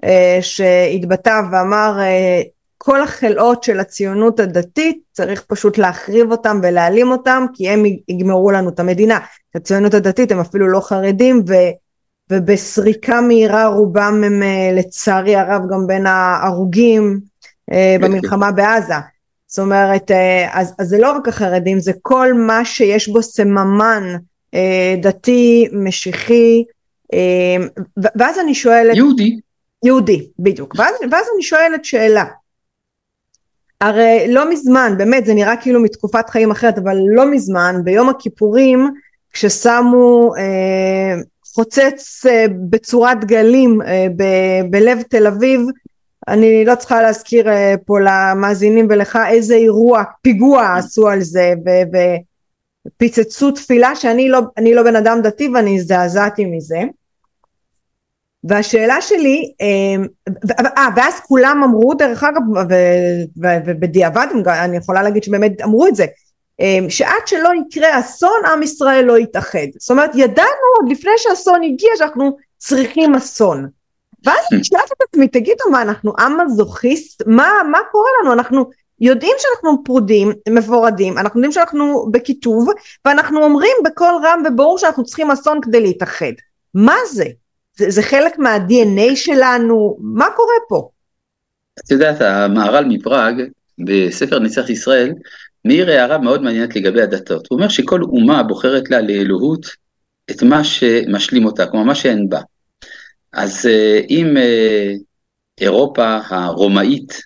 [0.04, 2.42] אה, שהתבטא ואמר אה,
[2.86, 8.68] כל החלאות של הציונות הדתית צריך פשוט להחריב אותם ולהעלים אותם כי הם יגמרו לנו
[8.68, 9.18] את המדינה.
[9.54, 11.54] הציונות הדתית הם אפילו לא חרדים ו,
[12.30, 17.20] ובסריקה מהירה רובם הם לצערי הרב גם בין ההרוגים
[18.00, 18.94] במלחמה בעזה.
[19.46, 24.02] זאת אומרת, אה, אז, אז זה לא רק החרדים, זה כל מה שיש בו סממן
[24.54, 26.64] אה, דתי, משיחי,
[27.12, 27.66] אה,
[28.16, 28.96] ואז אני שואלת...
[28.96, 29.40] יהודי.
[29.84, 30.74] יהודי, בדיוק.
[30.78, 32.24] ואז, ואז אני שואלת שאלה.
[33.80, 38.90] הרי לא מזמן, באמת זה נראה כאילו מתקופת חיים אחרת, אבל לא מזמן, ביום הכיפורים,
[39.32, 41.14] כששמו אה,
[41.54, 44.24] חוצץ אה, בצורת גלים אה, ב,
[44.70, 45.60] בלב תל אביב,
[46.28, 51.52] אני לא צריכה להזכיר אה, פה למאזינים ולך איזה אירוע, פיגוע עשו על זה
[52.86, 54.40] ופיצצו תפילה שאני לא,
[54.74, 56.80] לא בן אדם דתי ואני הזדעזעתי מזה.
[58.48, 60.04] והשאלה שלי, אה,
[60.78, 62.42] אה ואז כולם אמרו דרך אגב
[63.66, 66.06] ובדיעבד אני יכולה להגיד שבאמת אמרו את זה
[66.60, 71.62] אה, שעד שלא יקרה אסון עם ישראל לא יתאחד זאת אומרת ידענו עוד לפני שאסון
[71.62, 73.66] הגיע שאנחנו צריכים אסון
[74.26, 77.22] ואז שאלתי את עצמי, תגידו מה, אנחנו עם מזוכיסט?
[77.26, 78.32] מה, מה קורה לנו?
[78.32, 82.68] אנחנו יודעים שאנחנו פרודים, מפורדים, אנחנו יודעים שאנחנו בקיטוב,
[83.04, 86.32] ואנחנו אומרים בקול רם וברור שאנחנו צריכים אסון כדי להתאחד.
[86.74, 87.24] מה זה?
[87.78, 89.96] זה, זה חלק מה-DNA שלנו?
[90.00, 90.88] מה קורה פה?
[91.84, 93.34] את יודעת, המהר"ל מפראג,
[93.78, 95.12] בספר נצח ישראל,
[95.64, 97.46] מעיר הערה מאוד מעניינת לגבי הדתות.
[97.50, 99.66] הוא אומר שכל אומה בוחרת לה לאלוהות
[100.30, 102.40] את מה שמשלים אותה, כלומר מה שאין בה.
[103.32, 104.92] אז אה, אם אה,
[105.60, 107.20] אירופה הרומאית,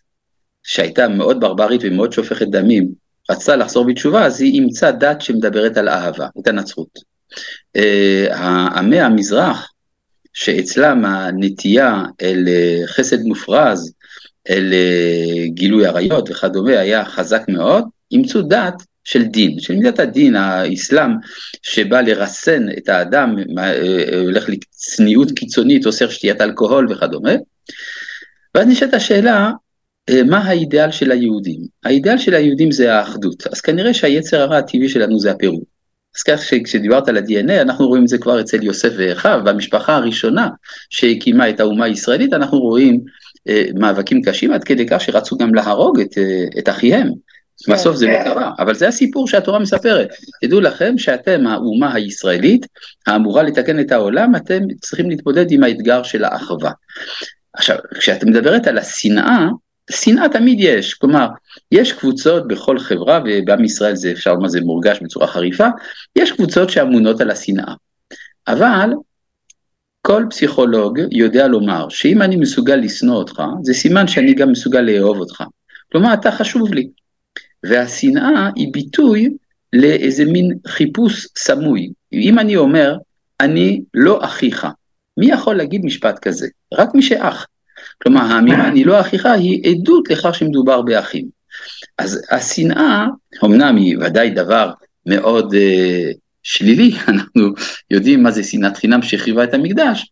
[0.63, 2.89] שהייתה מאוד ברברית ומאוד שופכת דמים,
[3.31, 6.99] רצתה לחזור בתשובה, אז היא אימצה דת שמדברת על אהבה, את הנצרות.
[7.77, 8.27] אה,
[8.77, 9.73] עמי המזרח,
[10.33, 12.45] שאצלם הנטייה אל
[12.87, 13.93] חסד מופרז,
[14.51, 14.73] אל
[15.47, 21.11] גילוי עריות וכדומה, היה חזק מאוד, אימצו דת של דין, של מידת הדין, האסלאם
[21.63, 27.33] שבא לרסן את האדם, אה, אה, הולך לצניעות קיצונית, אוסר שתיית אלכוהול וכדומה.
[28.55, 29.51] ואז נשאלת השאלה,
[30.11, 31.61] אה, מה האידאל של היהודים?
[31.85, 35.63] האידאל של היהודים זה האחדות, אז כנראה שהיצר הרע הטבעי שלנו זה הפירוד.
[36.17, 40.49] אז כך שכשדיברת על ה-DNA, אנחנו רואים את זה כבר אצל יוסף ואחיו, והמשפחה הראשונה
[40.91, 43.01] שהקימה את האומה הישראלית, אנחנו רואים
[43.49, 47.11] אה, מאבקים קשים עד כדי כך שרצו גם להרוג את, אה, את אחיהם.
[47.67, 47.73] כן.
[47.73, 50.09] בסוף זה לא קרה, אבל זה הסיפור שהתורה מספרת.
[50.43, 52.67] תדעו לכם שאתם האומה הישראלית
[53.07, 56.71] האמורה לתקן את העולם, אתם צריכים להתמודד עם האתגר של האחווה.
[57.55, 59.47] עכשיו, כשאת מדברת על השנאה,
[59.91, 61.29] שנאה תמיד יש, כלומר,
[61.73, 65.67] יש קבוצות בכל חברה, ובעם ישראל זה אפשר לומר זה מורגש בצורה חריפה,
[66.17, 67.75] יש קבוצות שאמונות על השנאה.
[68.49, 68.91] אבל
[70.03, 75.19] כל פסיכולוג יודע לומר שאם אני מסוגל לשנוא אותך, זה סימן שאני גם מסוגל לאהוב
[75.19, 75.45] אותך.
[75.93, 76.89] כלומר, אתה חשוב לי.
[77.65, 79.29] והשנאה היא ביטוי
[79.73, 81.91] לאיזה מין חיפוש סמוי.
[82.13, 82.97] אם אני אומר,
[83.41, 84.67] אני לא אחיך,
[85.17, 86.49] מי יכול להגיד משפט כזה?
[86.75, 87.47] רק מי שאח.
[88.03, 91.29] כלומר, האמירה אני לא אחיך היא עדות לכך שמדובר באחים.
[91.99, 93.07] אז השנאה,
[93.45, 94.73] אמנם היא ודאי דבר
[95.07, 97.49] מאוד uh, שלילי, אנחנו
[97.91, 100.07] יודעים מה זה שנאת חינם שהחריבה את המקדש,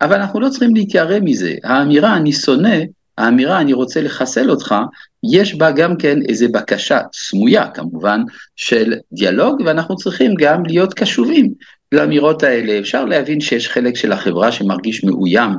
[0.00, 1.54] אבל אנחנו לא צריכים להתיירא מזה.
[1.64, 2.78] האמירה אני שונא
[3.18, 4.74] האמירה אני רוצה לחסל אותך,
[5.32, 8.22] יש בה גם כן איזה בקשה סמויה כמובן
[8.56, 11.52] של דיאלוג ואנחנו צריכים גם להיות קשובים
[11.94, 12.78] לאמירות האלה.
[12.78, 15.50] אפשר להבין שיש חלק של החברה שמרגיש מאוים,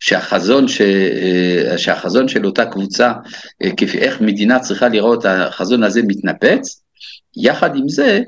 [0.00, 0.80] שהחזון, ש...
[0.80, 3.12] אה, שהחזון של אותה קבוצה,
[3.62, 6.82] אה, כפי איך מדינה צריכה לראות, החזון הזה מתנפץ.
[7.36, 8.20] יחד עם זה,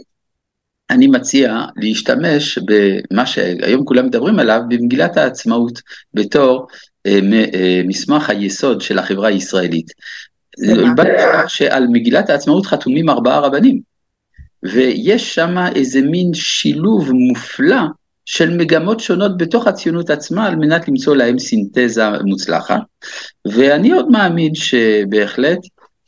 [0.91, 5.81] אני מציע להשתמש במה שהיום כולם מדברים עליו, במגילת העצמאות,
[6.15, 6.67] בתור
[7.07, 7.21] אה,
[7.85, 9.93] מסמך היסוד של החברה הישראלית.
[11.49, 13.92] שעל מגילת העצמאות חתומים ארבעה רבנים,
[14.63, 17.83] ויש שם איזה מין שילוב מופלא
[18.25, 22.81] של מגמות שונות בתוך הציונות עצמה על מנת למצוא להם סינתזה מוצלחת,
[23.47, 25.59] ואני עוד מאמין שבהחלט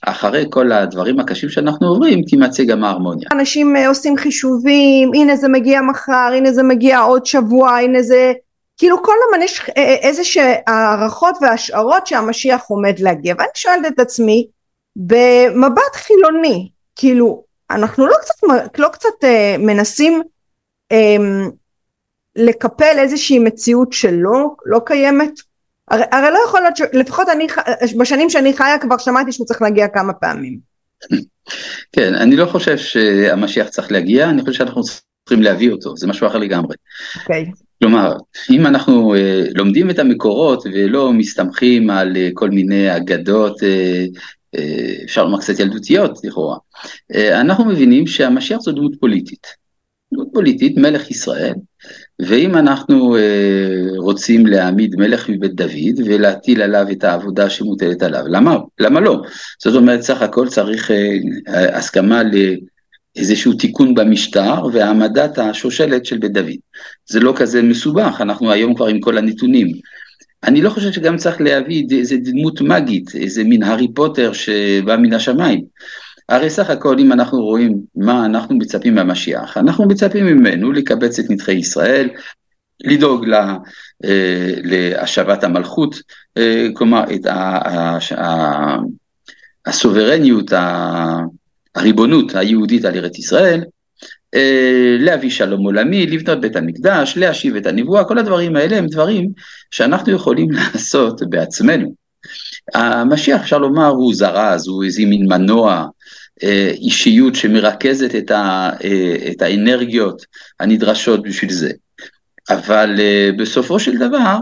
[0.06, 3.28] אחרי כל הדברים הקשים שאנחנו עוברים, תימצא גם ההרמוניה.
[3.32, 8.32] אנשים אה, עושים חישובים, הנה זה מגיע מחר, הנה זה מגיע עוד שבוע, הנה זה...
[8.76, 14.00] כאילו כל הזמן יש אה, אה, איזה שהערכות והשערות שהמשיח עומד להגיע, ואני שואלת את
[14.00, 14.46] עצמי,
[14.96, 18.34] במבט חילוני, כאילו, אנחנו לא קצת,
[18.78, 20.22] לא קצת אה, מנסים
[20.92, 21.16] אה,
[22.36, 25.32] לקפל איזושהי מציאות שלא לא קיימת?
[25.88, 27.46] הרי, הרי לא יכול להיות, לפחות אני,
[27.98, 30.58] בשנים שאני חיה כבר שמעתי שהוא צריך להגיע כמה פעמים.
[31.92, 36.26] כן, אני לא חושב שהמשיח צריך להגיע, אני חושב שאנחנו צריכים להביא אותו, זה משהו
[36.26, 36.76] אחר לגמרי.
[37.20, 37.44] אוקיי.
[37.48, 37.64] Okay.
[37.82, 38.16] כלומר,
[38.50, 39.18] אם אנחנו uh,
[39.54, 44.20] לומדים את המקורות ולא מסתמכים על uh, כל מיני אגדות, uh,
[45.04, 46.56] אפשר לומר קצת ילדותיות לכאורה,
[47.12, 49.46] uh, אנחנו מבינים שהמשיח זו דמות פוליטית.
[50.14, 51.54] דמות פוליטית, מלך ישראל,
[52.18, 53.20] ואם אנחנו uh,
[53.96, 59.22] רוצים להעמיד מלך מבית דוד ולהטיל עליו את העבודה שמוטלת עליו, למה, למה לא?
[59.58, 60.90] זאת אומרת, סך הכל צריך
[61.46, 62.22] הסכמה
[63.16, 66.56] לאיזשהו תיקון במשטר והעמדת השושלת של בית דוד.
[67.06, 69.72] זה לא כזה מסובך, אנחנו היום כבר עם כל הנתונים.
[70.46, 75.12] אני לא חושב שגם צריך להביא איזה דמות מגית, איזה מין הארי פוטר שבא מן
[75.12, 75.64] השמיים.
[76.28, 81.30] הרי סך הכל אם אנחנו רואים מה אנחנו מצפים מהמשיח, אנחנו מצפים ממנו לקבץ את
[81.30, 82.08] נדחי ישראל,
[82.84, 83.56] לדאוג לה,
[84.04, 85.96] אה, להשבת המלכות,
[86.36, 87.26] אה, כלומר את
[89.66, 90.52] הסוברניות,
[91.74, 93.64] הריבונות היהודית על ארץ ישראל,
[94.98, 99.28] להביא שלום עולמי, לבנות בית המקדש, להשיב את הנבואה, כל הדברים האלה הם דברים
[99.70, 101.94] שאנחנו יכולים לעשות בעצמנו.
[102.74, 105.86] המשיח אפשר לומר הוא זרז, הוא איזה מין מנוע,
[106.42, 110.26] אה, אישיות שמרכזת את, ה, אה, את האנרגיות
[110.60, 111.70] הנדרשות בשביל זה.
[112.50, 114.36] אבל אה, בסופו של דבר,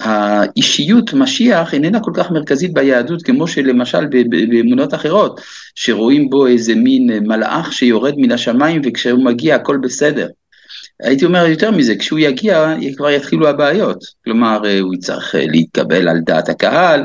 [0.00, 4.06] האישיות משיח איננה כל כך מרכזית ביהדות כמו שלמשל
[4.50, 5.40] באמונות אחרות,
[5.74, 10.28] שרואים בו איזה מין מלאך שיורד מן השמיים וכשהוא מגיע הכל בסדר.
[11.02, 16.08] הייתי אומר יותר מזה, כשהוא יגיע כבר יתחילו הבעיות, כלומר אה, הוא יצטרך אה, להתקבל
[16.08, 17.04] על דעת הקהל,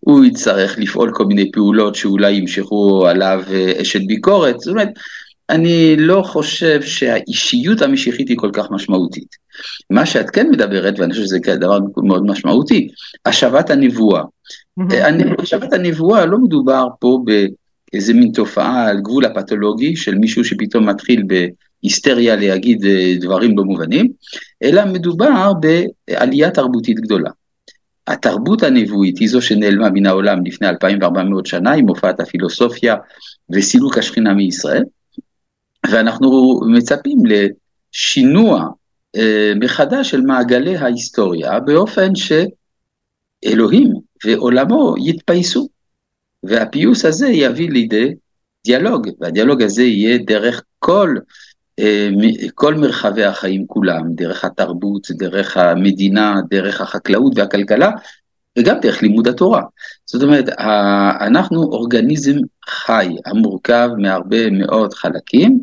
[0.00, 4.88] הוא יצטרך לפעול כל מיני פעולות שאולי ימשכו עליו אה, אשת ביקורת, זאת אומרת,
[5.50, 9.36] אני לא חושב שהאישיות המשיחית היא כל כך משמעותית.
[9.90, 12.88] מה שאת כן מדברת, ואני חושב שזה דבר מאוד משמעותי,
[13.26, 14.22] השבת הנבואה.
[15.38, 21.22] השבת הנבואה לא מדובר פה באיזה מין תופעה על גבול הפתולוגי של מישהו שפתאום מתחיל
[21.26, 21.46] ב...
[21.84, 24.12] היסטריה להגיד אה, דברים לא מובנים,
[24.62, 27.30] אלא מדובר בעלייה תרבותית גדולה.
[28.06, 32.96] התרבות הנבואית היא זו שנעלמה מן העולם לפני 2400 שנה עם הופעת הפילוסופיה
[33.50, 34.82] וסילוק השכינה מישראל,
[35.90, 38.68] ואנחנו מצפים לשינוע
[39.16, 42.12] אה, מחדש של מעגלי ההיסטוריה באופן
[43.44, 43.92] שאלוהים
[44.24, 45.68] ועולמו יתפייסו,
[46.42, 48.14] והפיוס הזה יביא לידי
[48.64, 51.16] דיאלוג, והדיאלוג הזה יהיה דרך כל
[51.78, 52.08] אה,
[52.54, 57.90] כל מרחבי החיים כולם, דרך התרבות, דרך המדינה, דרך החקלאות והכלכלה,
[58.58, 59.62] וגם דרך לימוד התורה.
[60.06, 60.48] זאת אומרת,
[61.20, 62.36] אנחנו אורגניזם
[62.68, 65.60] חי, המורכב מהרבה מאוד חלקים,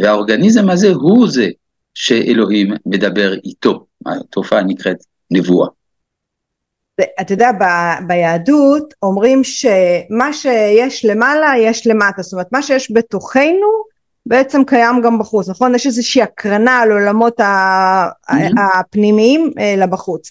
[0.00, 1.48] והאורגניזם הזה הוא זה
[1.94, 3.86] שאלוהים מדבר איתו.
[4.06, 4.96] התופעה נקראת
[5.30, 5.68] נבואה.
[7.20, 7.64] אתה יודע, ב,
[8.06, 13.82] ביהדות אומרים שמה שיש למעלה יש למטה, זאת אומרת מה שיש בתוכנו
[14.26, 15.74] בעצם קיים גם בחוץ, נכון?
[15.74, 17.40] יש איזושהי הקרנה על עולמות
[18.58, 20.30] הפנימיים אה, לבחוץ.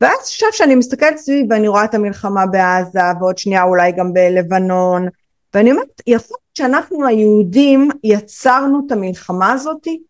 [0.00, 5.08] ואז עכשיו שאני מסתכלת סביבי ואני רואה את המלחמה בעזה ועוד שנייה אולי גם בלבנון
[5.54, 6.22] ואני אומרת להיות
[6.54, 10.00] שאנחנו היהודים יצרנו את המלחמה הזאתי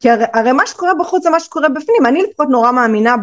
[0.00, 3.14] כי הרי, הרי מה שקורה בחוץ זה מה שקורה בפנים אני לפחות נורא מאמינה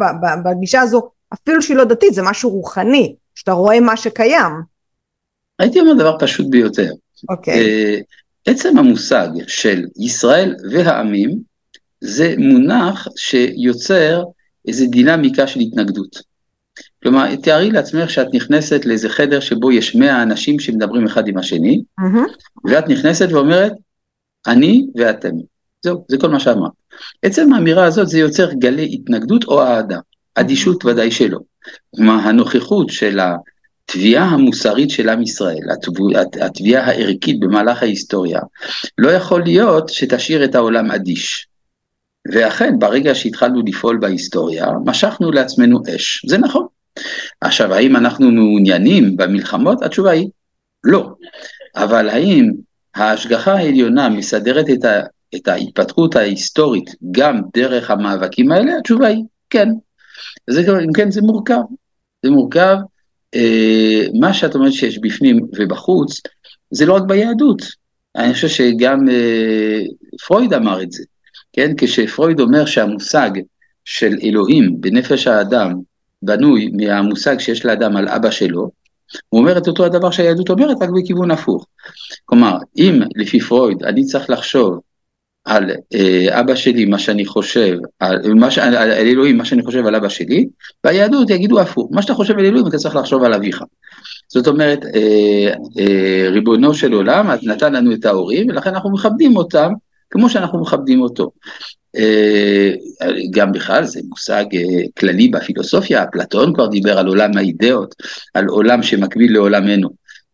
[0.45, 4.51] בגישה הזו אפילו שהיא לא דתית זה משהו רוחני שאתה רואה מה שקיים.
[5.59, 6.91] הייתי אומר דבר פשוט ביותר.
[7.29, 7.53] אוקיי.
[7.53, 7.57] Okay.
[7.57, 7.97] אה,
[8.45, 11.39] עצם המושג של ישראל והעמים
[12.01, 14.23] זה מונח שיוצר
[14.67, 16.31] איזו דינמיקה של התנגדות.
[17.03, 21.81] כלומר, תארי לעצמך שאת נכנסת לאיזה חדר שבו יש מאה אנשים שמדברים אחד עם השני,
[22.01, 22.69] mm-hmm.
[22.69, 23.73] ואת נכנסת ואומרת,
[24.47, 25.31] אני ואתם.
[25.83, 26.71] זהו, זה כל מה שאמרת.
[27.21, 29.99] עצם האמירה הזאת זה יוצר גלי התנגדות או אהדה.
[30.35, 31.39] אדישות ודאי שלא.
[31.95, 33.19] כלומר, הנוכחות של.
[33.91, 35.69] התביעה המוסרית של עם ישראל,
[36.41, 38.39] התביעה הערכית במהלך ההיסטוריה,
[38.97, 41.47] לא יכול להיות שתשאיר את העולם אדיש.
[42.27, 46.25] ואכן, ברגע שהתחלנו לפעול בהיסטוריה, משכנו לעצמנו אש.
[46.27, 46.67] זה נכון.
[47.41, 49.81] עכשיו, האם אנחנו מעוניינים במלחמות?
[49.81, 50.29] התשובה היא
[50.83, 51.09] לא.
[51.75, 52.51] אבל האם
[52.95, 55.01] ההשגחה העליונה מסדרת את, ה,
[55.35, 58.77] את ההתפתחות ההיסטורית גם דרך המאבקים האלה?
[58.77, 59.69] התשובה היא כן.
[60.49, 61.61] זה, אם כן, זה מורכב.
[62.23, 62.75] זה מורכב.
[63.35, 66.21] אה, מה שאת אומרת שיש בפנים ובחוץ,
[66.71, 67.61] זה לא רק ביהדות.
[68.15, 69.81] אני חושב שגם אה,
[70.27, 71.03] פרויד אמר את זה.
[71.53, 71.71] כן?
[71.77, 73.31] כשפרויד אומר שהמושג
[73.85, 75.73] של אלוהים בנפש האדם
[76.21, 78.69] בנוי מהמושג שיש לאדם על אבא שלו,
[79.29, 81.65] הוא אומר את אותו הדבר שהיהדות אומרת, רק בכיוון הפוך.
[82.25, 84.79] כלומר, אם לפי פרויד אני צריך לחשוב
[85.45, 89.63] על אה, אבא שלי, מה שאני חושב, על, מה ש, על, על אלוהים, מה שאני
[89.63, 90.47] חושב על אבא שלי,
[90.83, 93.63] ביהדות יגידו הפוך, מה שאתה חושב על אלוהים אתה צריך לחשוב על אביך.
[94.27, 99.71] זאת אומרת, אה, אה, ריבונו של עולם נתן לנו את ההורים, ולכן אנחנו מכבדים אותם
[100.11, 101.31] כמו שאנחנו מכבדים אותו.
[101.97, 102.71] אה,
[103.31, 107.95] גם בכלל זה מושג אה, כללי בפילוסופיה, אפלטון כבר דיבר על עולם האידאות,
[108.33, 109.89] על עולם שמקביל לעולמנו.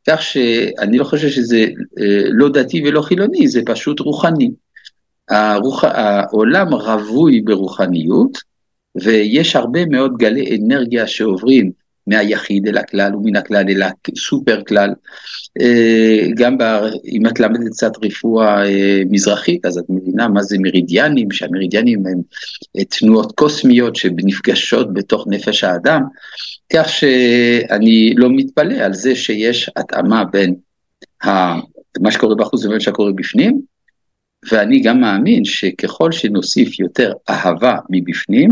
[0.10, 1.66] כך שאני לא חושב שזה
[2.00, 4.52] אה, לא דתי ולא חילוני, זה פשוט רוחני.
[5.30, 8.38] הרוח, העולם רווי ברוחניות,
[9.04, 11.72] ויש הרבה מאוד גלי אנרגיה שעוברים
[12.08, 14.90] מהיחיד אל הכלל ומן הכלל אל הסופר כלל.
[15.62, 16.64] אה, גם ב,
[17.06, 22.22] אם את למדת קצת רפואה אה, מזרחית, אז את מבינה מה זה מרידיאנים, שהמרידיאנים הם
[22.78, 26.02] אה, תנועות קוסמיות שנפגשות בתוך נפש האדם,
[26.74, 30.56] כך שאני לא מתפלא על זה שיש התאמה בין
[32.00, 33.62] מה שקורה בחוץ ובין מה שקורה בפנים,
[34.52, 38.50] ואני גם מאמין שככל שנוסיף יותר אהבה מבפנים,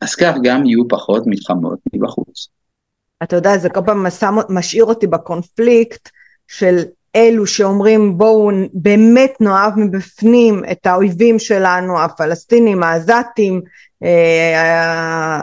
[0.00, 2.48] אז כך גם יהיו פחות מלחמות מבחוץ.
[3.24, 4.06] אתה יודע, זה כל פעם
[4.48, 6.08] משאיר אותי בקונפליקט
[6.48, 6.82] של
[7.16, 13.62] אלו שאומרים בואו באמת נאהב מבפנים את האויבים שלנו, הפלסטינים, העזתים,
[14.02, 15.40] אה,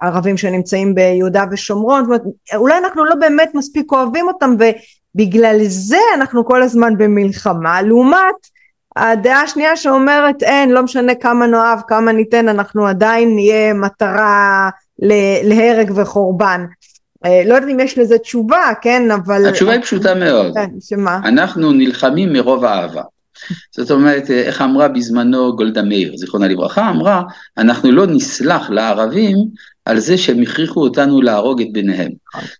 [0.00, 2.22] הערבים שנמצאים ביהודה ושומרון, זאת אומרת,
[2.54, 8.58] אולי אנחנו לא באמת מספיק אוהבים אותם ובגלל זה אנחנו כל הזמן במלחמה, לעומת
[8.96, 14.70] הדעה השנייה שאומרת אין, לא משנה כמה נאהב, כמה ניתן, אנחנו עדיין נהיה מטרה
[15.42, 16.64] להרג וחורבן.
[17.24, 19.48] אה, לא יודעת אם יש לזה תשובה, כן, אבל...
[19.48, 20.54] התשובה היא פשוטה מאוד.
[20.54, 21.20] כן, שמה?
[21.24, 23.02] אנחנו נלחמים מרוב האהבה.
[23.76, 27.22] זאת אומרת, אה, איך אמרה בזמנו גולדה מאיר, זיכרונה לברכה, אמרה,
[27.58, 29.36] אנחנו לא נסלח לערבים
[29.84, 32.10] על זה שהם הכריחו אותנו להרוג את בניהם.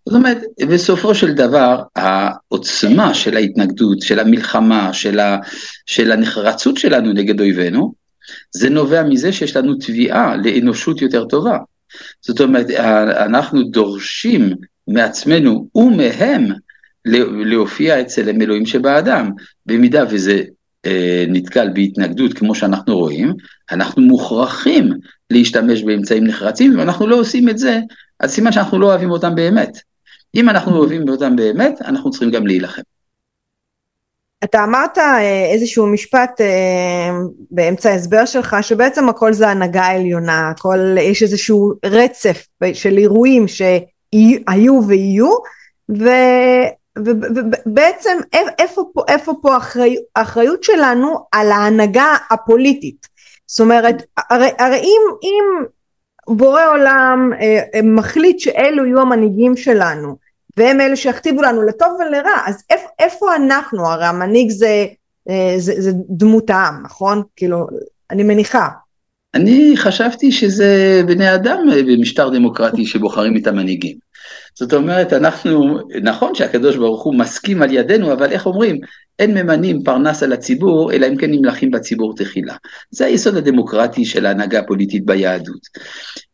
[0.07, 5.37] זאת אומרת, בסופו של דבר, העוצמה של ההתנגדות, של המלחמה, של, ה,
[5.87, 7.93] של הנחרצות שלנו נגד אויבינו,
[8.51, 11.59] זה נובע מזה שיש לנו תביעה לאנושות יותר טובה.
[12.21, 12.71] זאת אומרת,
[13.27, 14.51] אנחנו דורשים
[14.89, 16.47] מעצמנו ומהם
[17.45, 19.31] להופיע אצל אלוהים שבאדם.
[19.67, 20.43] במידה וזה
[20.87, 23.35] אה, נתקל בהתנגדות כמו שאנחנו רואים,
[23.71, 24.91] אנחנו מוכרחים
[25.31, 27.81] להשתמש באמצעים נחרצים, אם אנחנו לא עושים את זה,
[28.21, 29.79] אז סימן שאנחנו לא אוהבים אותם באמת.
[30.35, 32.83] אם אנחנו אוהבים אותם באמת, אנחנו צריכים גם להילחם.
[34.45, 37.11] אתה אמרת אה, איזשהו משפט אה,
[37.51, 44.81] באמצע ההסבר שלך שבעצם הכל זה הנהגה עליונה, הכל יש איזשהו רצף של אירועים שהיו
[44.87, 45.31] ויהיו
[46.99, 48.19] ובעצם
[48.59, 53.07] איפה פה, איפה פה האחריות, האחריות שלנו על ההנהגה הפוליטית?
[53.47, 55.65] זאת אומרת הרי, הרי אם, אם
[56.37, 60.28] בורא עולם אה, מחליט שאלו יהיו המנהיגים שלנו
[60.59, 63.87] והם אלה שיכתיבו לנו לטוב ולרע, אז איפה, איפה אנחנו?
[63.87, 64.87] הרי המנהיג זה,
[65.29, 67.23] אה, זה, זה דמות העם, נכון?
[67.37, 67.67] כאילו,
[68.11, 68.69] אני מניחה.
[69.35, 73.97] אני חשבתי שזה בני אדם אה, במשטר דמוקרטי שבוחרים את המנהיגים.
[74.55, 78.81] זאת אומרת, אנחנו, נכון שהקדוש ברוך הוא מסכים על ידינו, אבל איך אומרים,
[79.19, 82.55] אין ממנים פרנס על הציבור, אלא אם כן נמלכים בציבור תחילה.
[82.91, 85.61] זה היסוד הדמוקרטי של ההנהגה הפוליטית ביהדות.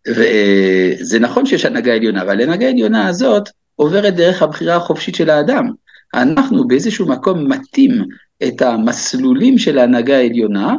[0.08, 5.70] וזה נכון שיש הנהגה עליונה, אבל ההנהגה העליונה הזאת, עוברת דרך הבחירה החופשית של האדם.
[6.14, 8.04] אנחנו באיזשהו מקום מטים
[8.42, 10.74] את המסלולים של ההנהגה העליונה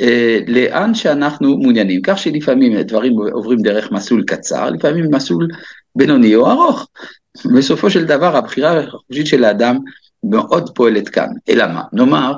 [0.00, 5.48] אה, לאן שאנחנו מעוניינים, כך שלפעמים דברים עוברים דרך מסלול קצר, לפעמים מסלול
[5.96, 6.88] בינוני או ארוך.
[7.56, 9.78] בסופו של דבר הבחירה החופשית של האדם
[10.24, 11.28] מאוד פועלת כאן.
[11.48, 11.82] אלא מה?
[11.92, 12.32] נאמר,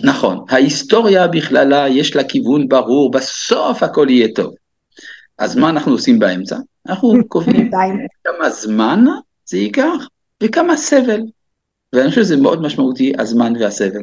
[0.10, 4.54] נכון, ההיסטוריה בכללה יש לה כיוון ברור, בסוף הכל יהיה טוב.
[5.38, 6.56] אז מה אנחנו עושים באמצע?
[6.88, 7.70] אנחנו קובעים
[8.24, 9.04] כמה זמן
[9.44, 10.08] זה ייקח
[10.42, 11.20] וכמה סבל.
[11.92, 14.02] ואני חושב שזה מאוד משמעותי, הזמן והסבל.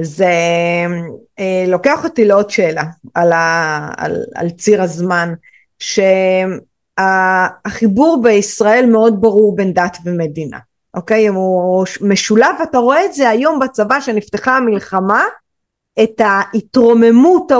[0.00, 0.32] זה
[1.38, 5.34] אה, לוקח אותי לעוד שאלה על, ה, על, על ציר הזמן,
[6.98, 10.58] שהחיבור בישראל מאוד ברור בין דת ומדינה,
[10.94, 11.26] אוקיי?
[11.26, 15.22] הוא משולב, אתה רואה את זה היום בצבא שנפתחה המלחמה,
[16.02, 17.52] את ההתרוממות,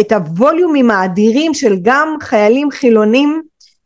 [0.00, 3.42] את הווליומים האדירים של גם חיילים חילונים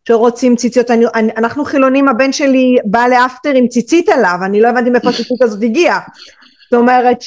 [0.08, 1.04] שרוצים ציציות, אני,
[1.36, 5.62] אנחנו חילונים, הבן שלי בא לאפטר עם ציצית עליו, אני לא הבנתי מאיפה הציצית הזאת
[5.62, 6.00] הגיעה.
[6.70, 7.22] זאת אומרת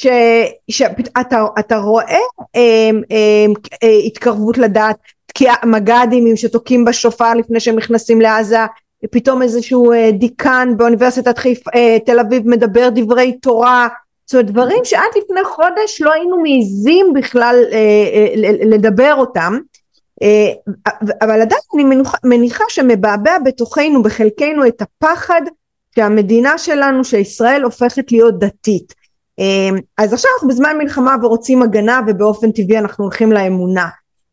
[0.70, 2.18] שאתה רואה
[2.56, 3.46] אה, אה,
[3.82, 4.96] אה, התקרבות לדת,
[5.64, 8.58] מג"דים שתוקעים בשופר לפני שהם נכנסים לעזה,
[9.10, 13.88] פתאום איזשהו אה, דיקן באוניברסיטת חיפ, אה, תל אביב מדבר דברי תורה,
[14.30, 18.32] זאת אומרת דברים שעד לפני חודש לא היינו מעיזים בכלל אה,
[18.64, 19.58] לדבר אותם.
[21.22, 21.84] אבל עדיין אני
[22.24, 25.40] מניחה שמבעבע בתוכנו בחלקנו את הפחד
[25.94, 28.94] שהמדינה שלנו שישראל הופכת להיות דתית.
[29.98, 33.88] אז עכשיו אנחנו בזמן מלחמה ורוצים הגנה ובאופן טבעי אנחנו הולכים לאמונה.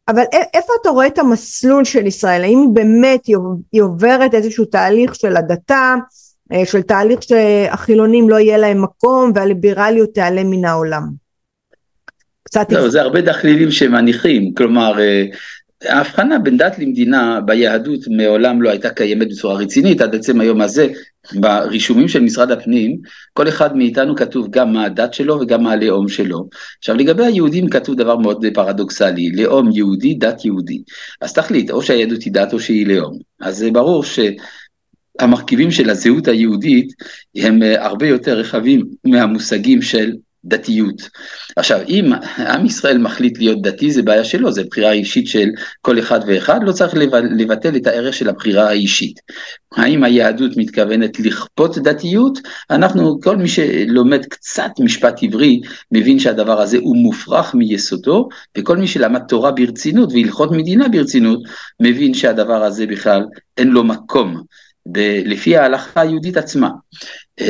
[0.08, 0.24] אבל
[0.54, 2.44] איפה אתה רואה את המסלול של ישראל?
[2.44, 3.26] האם באמת
[3.72, 6.27] היא עוברת איזשהו תהליך של הדתה, אה,
[6.66, 11.04] של תהליך שהחילונים לא יהיה להם מקום והליברליות תיעלם מן העולם?
[12.44, 12.72] קצת...
[12.72, 15.26] לא, זה הרבה דחלילים שמניחים, כלומר אה,
[15.86, 20.02] ההבחנה בין דת למדינה ביהדות מעולם לא הייתה קיימת בצורה רצינית.
[20.02, 20.88] עד עצם היום הזה
[21.34, 22.98] ברישומים של משרד הפנים
[23.34, 26.50] כל אחד מאיתנו כתוב גם מה הדת שלו וגם מה הלאום שלו.
[26.78, 29.32] עכשיו לגבי היהודים כתוב דבר מאוד פרדוקסלי.
[29.32, 30.82] לאום יהודי דת יהודי.
[31.22, 33.18] אז תחליט או שהיהדות היא דת או שהיא לאום.
[33.42, 34.04] אז זה ברור
[35.22, 36.94] שהמרכיבים של הזהות היהודית
[37.36, 40.12] הם הרבה יותר רחבים מהמושגים של
[40.46, 41.10] דתיות.
[41.56, 45.50] עכשיו, אם עם ישראל מחליט להיות דתי, זה בעיה שלו, זה בחירה אישית של
[45.82, 46.94] כל אחד ואחד, לא צריך
[47.38, 49.20] לבטל את הערך של הבחירה האישית.
[49.76, 52.40] האם היהדות מתכוונת לכפות דתיות?
[52.70, 55.62] אנחנו, כל מי שלומד קצת משפט עברי,
[55.92, 61.40] מבין שהדבר הזה הוא מופרך מיסודו, וכל מי שלמד תורה ברצינות והלכות מדינה ברצינות,
[61.80, 63.24] מבין שהדבר הזה בכלל
[63.58, 64.44] אין לו מקום.
[64.92, 66.70] ב- לפי ההלכה היהודית עצמה.
[67.42, 67.44] Uh,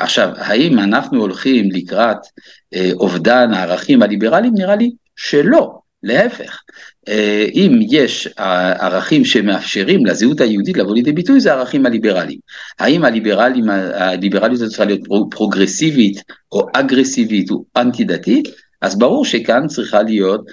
[0.00, 4.52] עכשיו, האם אנחנו הולכים לקראת uh, אובדן הערכים הליברליים?
[4.54, 6.60] נראה לי שלא, להפך.
[7.08, 7.12] Uh,
[7.54, 12.38] אם יש ערכים שמאפשרים לזהות היהודית לבוא לידי ביטוי, זה הערכים הליברליים.
[12.78, 15.00] האם הליברליים, הליברליות הזאת צריכה להיות
[15.30, 18.48] פרוגרסיבית או אגרסיבית או אנטי דתית?
[18.82, 20.44] אז ברור שכאן צריכה להיות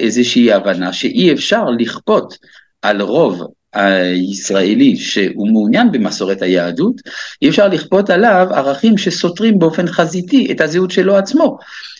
[0.00, 2.34] איזושהי הבנה שאי אפשר לכפות
[2.82, 6.94] על רוב הישראלי שהוא מעוניין במסורת היהדות,
[7.42, 11.58] אי אפשר לכפות עליו ערכים שסותרים באופן חזיתי את הזהות שלו עצמו.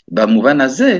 [0.08, 0.98] במובן הזה,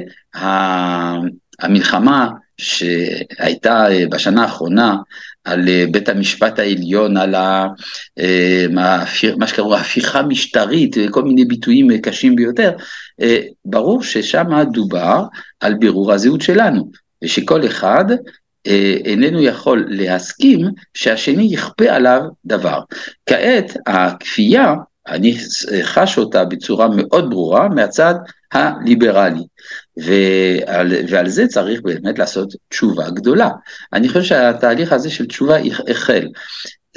[1.60, 4.96] המלחמה שהייתה בשנה האחרונה
[5.44, 7.34] על בית המשפט העליון, על
[9.38, 12.72] מה שקראו הפיכה משטרית, כל מיני ביטויים קשים ביותר,
[13.64, 15.22] ברור ששם דובר
[15.60, 16.90] על בירור הזהות שלנו,
[17.24, 18.16] ושכל אחד אה,
[19.04, 20.60] איננו יכול להסכים
[20.94, 22.80] שהשני יכפה עליו דבר.
[23.26, 24.74] כעת הכפייה,
[25.08, 25.36] אני
[25.82, 28.14] חש אותה בצורה מאוד ברורה מהצד
[28.52, 29.42] הליברלי,
[29.96, 33.48] ועל, ועל זה צריך באמת לעשות תשובה גדולה.
[33.92, 35.56] אני חושב שהתהליך הזה של תשובה
[35.90, 36.28] החל.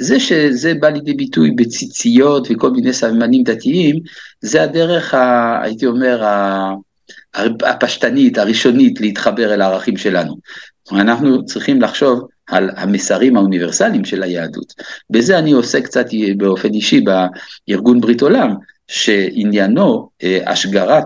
[0.00, 3.96] זה שזה בא לידי ביטוי בציציות וכל מיני סממנים דתיים,
[4.40, 6.24] זה הדרך, ה, הייתי אומר,
[7.62, 10.36] הפשטנית, הראשונית, להתחבר אל הערכים שלנו.
[10.92, 14.74] אנחנו צריכים לחשוב על המסרים האוניברסליים של היהדות.
[15.10, 16.06] בזה אני עושה קצת
[16.36, 17.04] באופן אישי
[17.68, 18.54] בארגון ברית עולם,
[18.88, 21.04] שעניינו אה, השגרת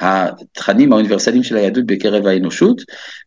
[0.00, 2.82] התכנים האוניברסליים של היהדות בקרב האנושות,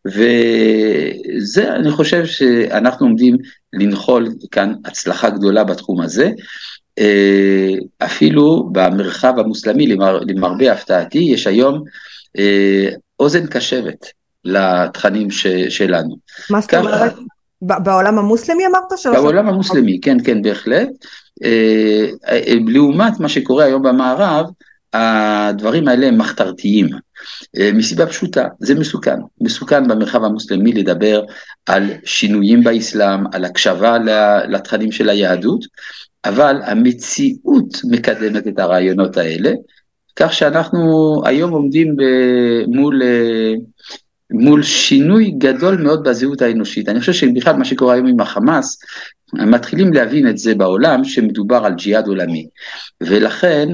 [0.06, 3.38] וזה אני חושב שאנחנו עומדים
[3.74, 6.32] לנחול כאן הצלחה גדולה בתחום הזה.
[7.00, 11.84] אה, אפילו במרחב המוסלמי, למר, למרבה הפתעתי, יש היום
[12.38, 12.90] אה,
[13.20, 16.18] אוזן קשבת לתכנים ש, שלנו.
[16.50, 17.14] מה זאת אומרת?
[17.62, 19.16] בעולם המוסלמי אמרת?
[19.16, 20.90] בעולם המוסלמי, כן, כן, בהחלט.
[21.44, 24.46] אה, אה, לעומת מה שקורה היום במערב,
[24.94, 26.90] הדברים האלה הם מחתרתיים.
[27.58, 29.18] אה, מסיבה פשוטה, זה מסוכן.
[29.42, 31.24] מסוכן במרחב המוסלמי לדבר
[31.66, 33.98] על שינויים באסלאם, על הקשבה
[34.50, 35.66] לתכנים של היהדות,
[36.26, 39.52] אבל המציאות מקדמת את הרעיונות האלה,
[40.16, 41.96] כך שאנחנו היום עומדים
[42.68, 43.02] מול
[44.32, 46.90] מול שינוי גדול מאוד בזהות האנושית.
[46.90, 48.80] אני חושב שבכלל מה שקורה היום עם החמאס,
[49.34, 52.48] מתחילים להבין את זה בעולם שמדובר על ג'יהאד עולמי.
[53.02, 53.70] ולכן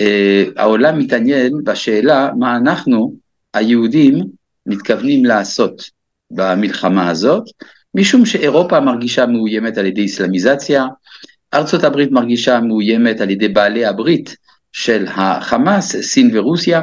[0.00, 3.14] אה, העולם מתעניין בשאלה מה אנחנו,
[3.54, 4.24] היהודים,
[4.66, 5.82] מתכוונים לעשות
[6.30, 7.44] במלחמה הזאת,
[7.94, 10.86] משום שאירופה מרגישה מאוימת על ידי אסלאמיזציה,
[11.54, 14.36] ארצות הברית מרגישה מאוימת על ידי בעלי הברית
[14.72, 16.80] של החמאס, סין ורוסיה,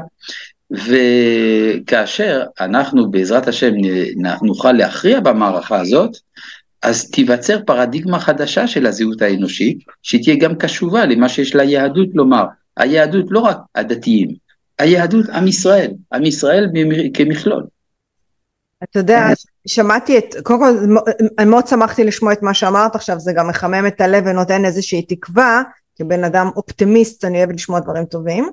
[0.71, 3.71] וכאשר אנחנו בעזרת השם
[4.41, 6.17] נוכל להכריע במערכה הזאת,
[6.81, 12.45] אז תיווצר פרדיגמה חדשה של הזהות האנושית, שתהיה גם קשובה למה שיש ליהדות לומר.
[12.77, 14.29] היהדות לא רק הדתיים,
[14.79, 16.69] היהדות עם ישראל, עם ישראל
[17.13, 17.63] כמכלול.
[18.83, 19.27] אתה יודע,
[19.67, 20.99] שמעתי את, קודם כל
[21.39, 25.01] אני מאוד שמחתי לשמוע את מה שאמרת עכשיו, זה גם מחמם את הלב ונותן איזושהי
[25.01, 25.61] תקווה,
[25.95, 28.49] כבן אדם אופטימיסט אני אוהבת לשמוע דברים טובים,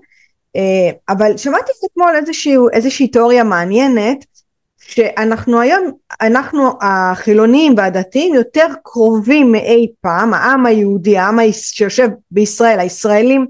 [1.08, 4.24] אבל שמעתי אתמול איזושהי, איזושהי תיאוריה מעניינת,
[4.78, 5.90] שאנחנו היום,
[6.20, 13.46] אנחנו החילונים והדתיים יותר קרובים מאי פעם, העם היהודי, העם שיושב בישראל, הישראלים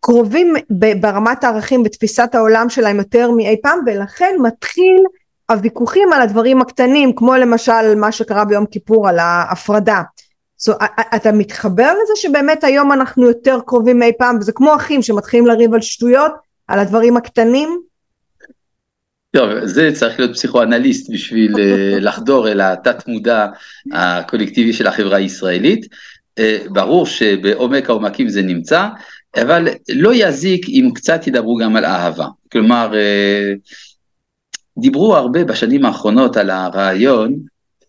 [0.00, 0.54] קרובים
[1.00, 5.04] ברמת הערכים ותפיסת העולם שלהם יותר מאי פעם ולכן מתחיל
[5.50, 10.02] הוויכוחים על הדברים הקטנים כמו למשל מה שקרה ביום כיפור על ההפרדה.
[10.64, 10.72] So,
[11.16, 15.74] אתה מתחבר לזה שבאמת היום אנחנו יותר קרובים מאי פעם וזה כמו אחים שמתחילים לריב
[15.74, 16.32] על שטויות
[16.68, 17.80] על הדברים הקטנים?
[19.30, 23.46] טוב, זה צריך להיות פסיכואנליסט בשביל אה, לחדור אל התת מודע
[23.92, 25.86] הקולקטיבי של החברה הישראלית.
[26.38, 28.88] אה, ברור שבעומק העומקים זה נמצא,
[29.36, 32.26] אבל לא יזיק אם קצת ידברו גם על אהבה.
[32.52, 33.52] כלומר, אה,
[34.78, 37.34] דיברו הרבה בשנים האחרונות על הרעיון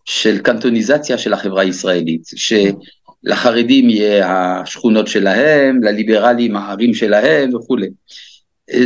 [0.04, 7.88] של קנטוניזציה של החברה הישראלית, שלחרדים יהיה השכונות שלהם, לליברלים הערים שלהם וכולי.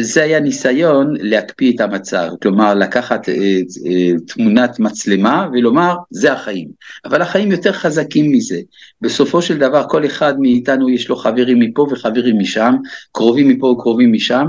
[0.01, 6.69] זה היה ניסיון להקפיא את המצב, כלומר לקחת את, את תמונת מצלמה ולומר זה החיים,
[7.05, 8.61] אבל החיים יותר חזקים מזה,
[9.01, 12.75] בסופו של דבר כל אחד מאיתנו יש לו חברים מפה וחברים משם,
[13.13, 14.47] קרובים מפה וקרובים משם,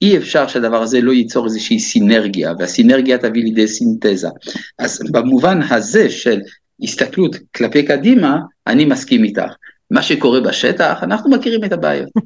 [0.00, 4.28] ואי אפשר שהדבר הזה לא ייצור איזושהי סינרגיה, והסינרגיה תביא לידי סינתזה.
[4.78, 6.40] אז במובן הזה של
[6.82, 9.52] הסתכלות כלפי קדימה, אני מסכים איתך.
[9.90, 12.08] מה שקורה בשטח, אנחנו מכירים את הבעיות.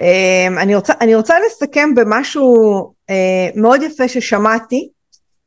[0.00, 2.54] אמ, אני רוצה, אני רוצה לסכם במשהו
[3.10, 4.88] אה, מאוד יפה ששמעתי,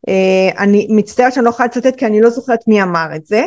[0.10, 3.44] אה, אני מצטערת שאני לא יכולה לצטט כי אני לא זוכרת מי אמר את זה,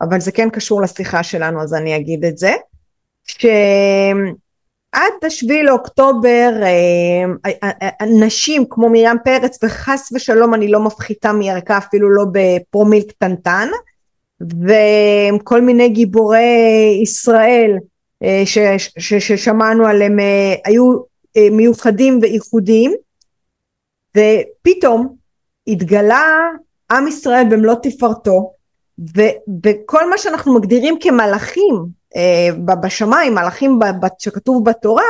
[0.00, 2.52] אבל זה כן קשור לשיחה שלנו אז אני אגיד את זה,
[4.96, 12.10] שעד השביעי לאוקטובר אה, נשים כמו מרים פרץ וחס ושלום אני לא מפחיתה מערכה אפילו
[12.10, 13.68] לא בפרומיל קטנטן,
[14.40, 17.78] וכל מיני גיבורי ישראל
[18.22, 18.42] אה,
[18.98, 20.96] ששמענו עליהם אה, היו
[21.36, 22.94] אה, מיוחדים וייחודיים
[24.16, 25.16] ופתאום
[25.66, 26.48] התגלה
[26.90, 28.52] עם ישראל במלוא תפארתו
[29.64, 31.95] וכל מה שאנחנו מגדירים כמלאכים
[32.82, 33.78] בשמיים, מלאכים
[34.18, 35.02] שכתוב בתורה,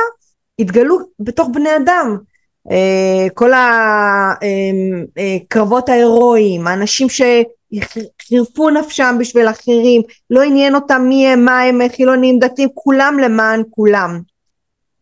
[0.59, 2.17] התגלו בתוך בני אדם.
[3.33, 3.51] כל
[5.15, 7.21] הקרבות ההירואיים, האנשים ש...
[8.21, 13.61] חירפו נפשם בשביל אחרים, לא עניין אותם מי הם, מה הם, חילונים, דתיים, כולם למען
[13.69, 14.19] כולם.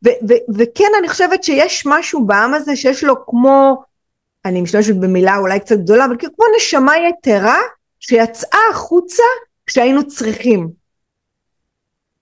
[0.06, 3.84] ו- ו- וכן אני חושבת שיש משהו בעם הזה שיש לו כמו,
[4.46, 7.60] אני משתמשת במילה אולי קצת גדולה, אבל כמו נשמה יתרה
[8.00, 9.24] שיצאה החוצה
[9.68, 10.70] כשהיינו צריכים.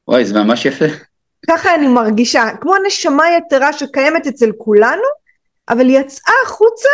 [0.07, 0.85] וואי, זה ממש יפה.
[1.49, 5.03] ככה אני מרגישה, כמו נשמה יתרה שקיימת אצל כולנו,
[5.69, 6.89] אבל יצאה החוצה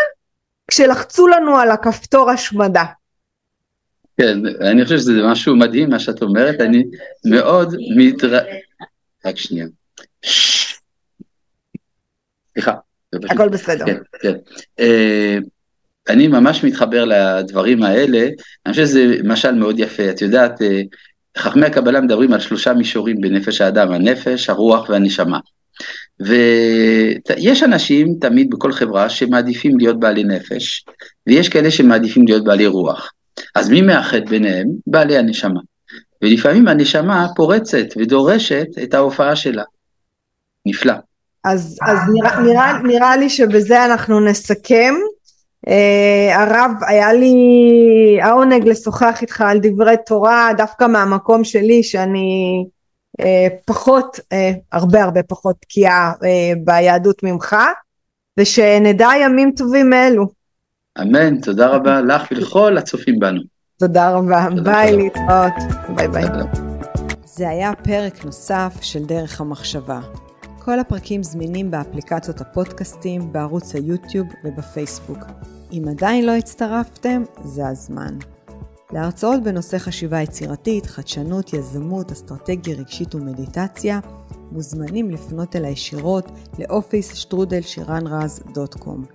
[0.68, 2.84] כשלחצו לנו על הכפתור השמדה.
[4.18, 6.84] כן, אני חושב שזה משהו מדהים מה שאת אומרת, אני
[7.26, 8.39] מאוד מתר...
[9.26, 9.66] רק שנייה.
[12.53, 12.74] סליחה.
[13.30, 13.86] הכל בסדר.
[13.86, 14.34] כן, כן.
[14.82, 15.43] Uh,
[16.10, 18.28] אני ממש מתחבר לדברים האלה,
[18.66, 20.66] אני חושב שזה משל מאוד יפה, את יודעת, uh,
[21.38, 25.40] חכמי הקבלה מדברים על שלושה מישורים בנפש האדם, הנפש, הרוח והנשמה.
[26.20, 30.86] ויש אנשים תמיד בכל חברה שמעדיפים להיות בעלי נפש,
[31.28, 33.12] ויש כאלה שמעדיפים להיות בעלי רוח.
[33.56, 34.68] אז מי מאחד ביניהם?
[34.88, 35.60] בעלי הנשמה.
[36.22, 39.64] ולפעמים הנשמה פורצת ודורשת את ההופעה שלה.
[40.66, 40.94] נפלא.
[41.44, 44.94] אז, אז נראה, נראה, נראה לי שבזה אנחנו נסכם.
[45.68, 45.72] Uh,
[46.34, 47.36] הרב, היה לי
[48.22, 52.66] העונג לשוחח איתך על דברי תורה, דווקא מהמקום שלי, שאני
[53.22, 53.26] uh,
[53.66, 54.36] פחות, uh,
[54.72, 56.12] הרבה הרבה פחות בקיאה
[56.64, 57.55] ביהדות ממך,
[58.39, 60.26] ושנדע ימים טובים מאלו.
[61.01, 63.41] אמן, תודה רבה לך ולכל הצופים בנו.
[63.80, 65.53] תודה רבה, ביי להתראות,
[65.95, 66.24] ביי ביי.
[67.26, 69.99] זה היה פרק נוסף של דרך המחשבה.
[70.70, 75.20] כל הפרקים זמינים באפליקציות הפודקאסטים, בערוץ היוטיוב ובפייסבוק.
[75.72, 78.18] אם עדיין לא הצטרפתם, זה הזמן.
[78.92, 84.00] להרצאות בנושא חשיבה יצירתית, חדשנות, יזמות, אסטרטגיה רגשית ומדיטציה,
[84.52, 89.06] מוזמנים לפנות אליי ישירות ל office שטרודל שירן רז dot com.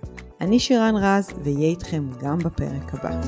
[0.41, 3.21] אני שירן רז, ואהיה איתכם גם בפרק הבא.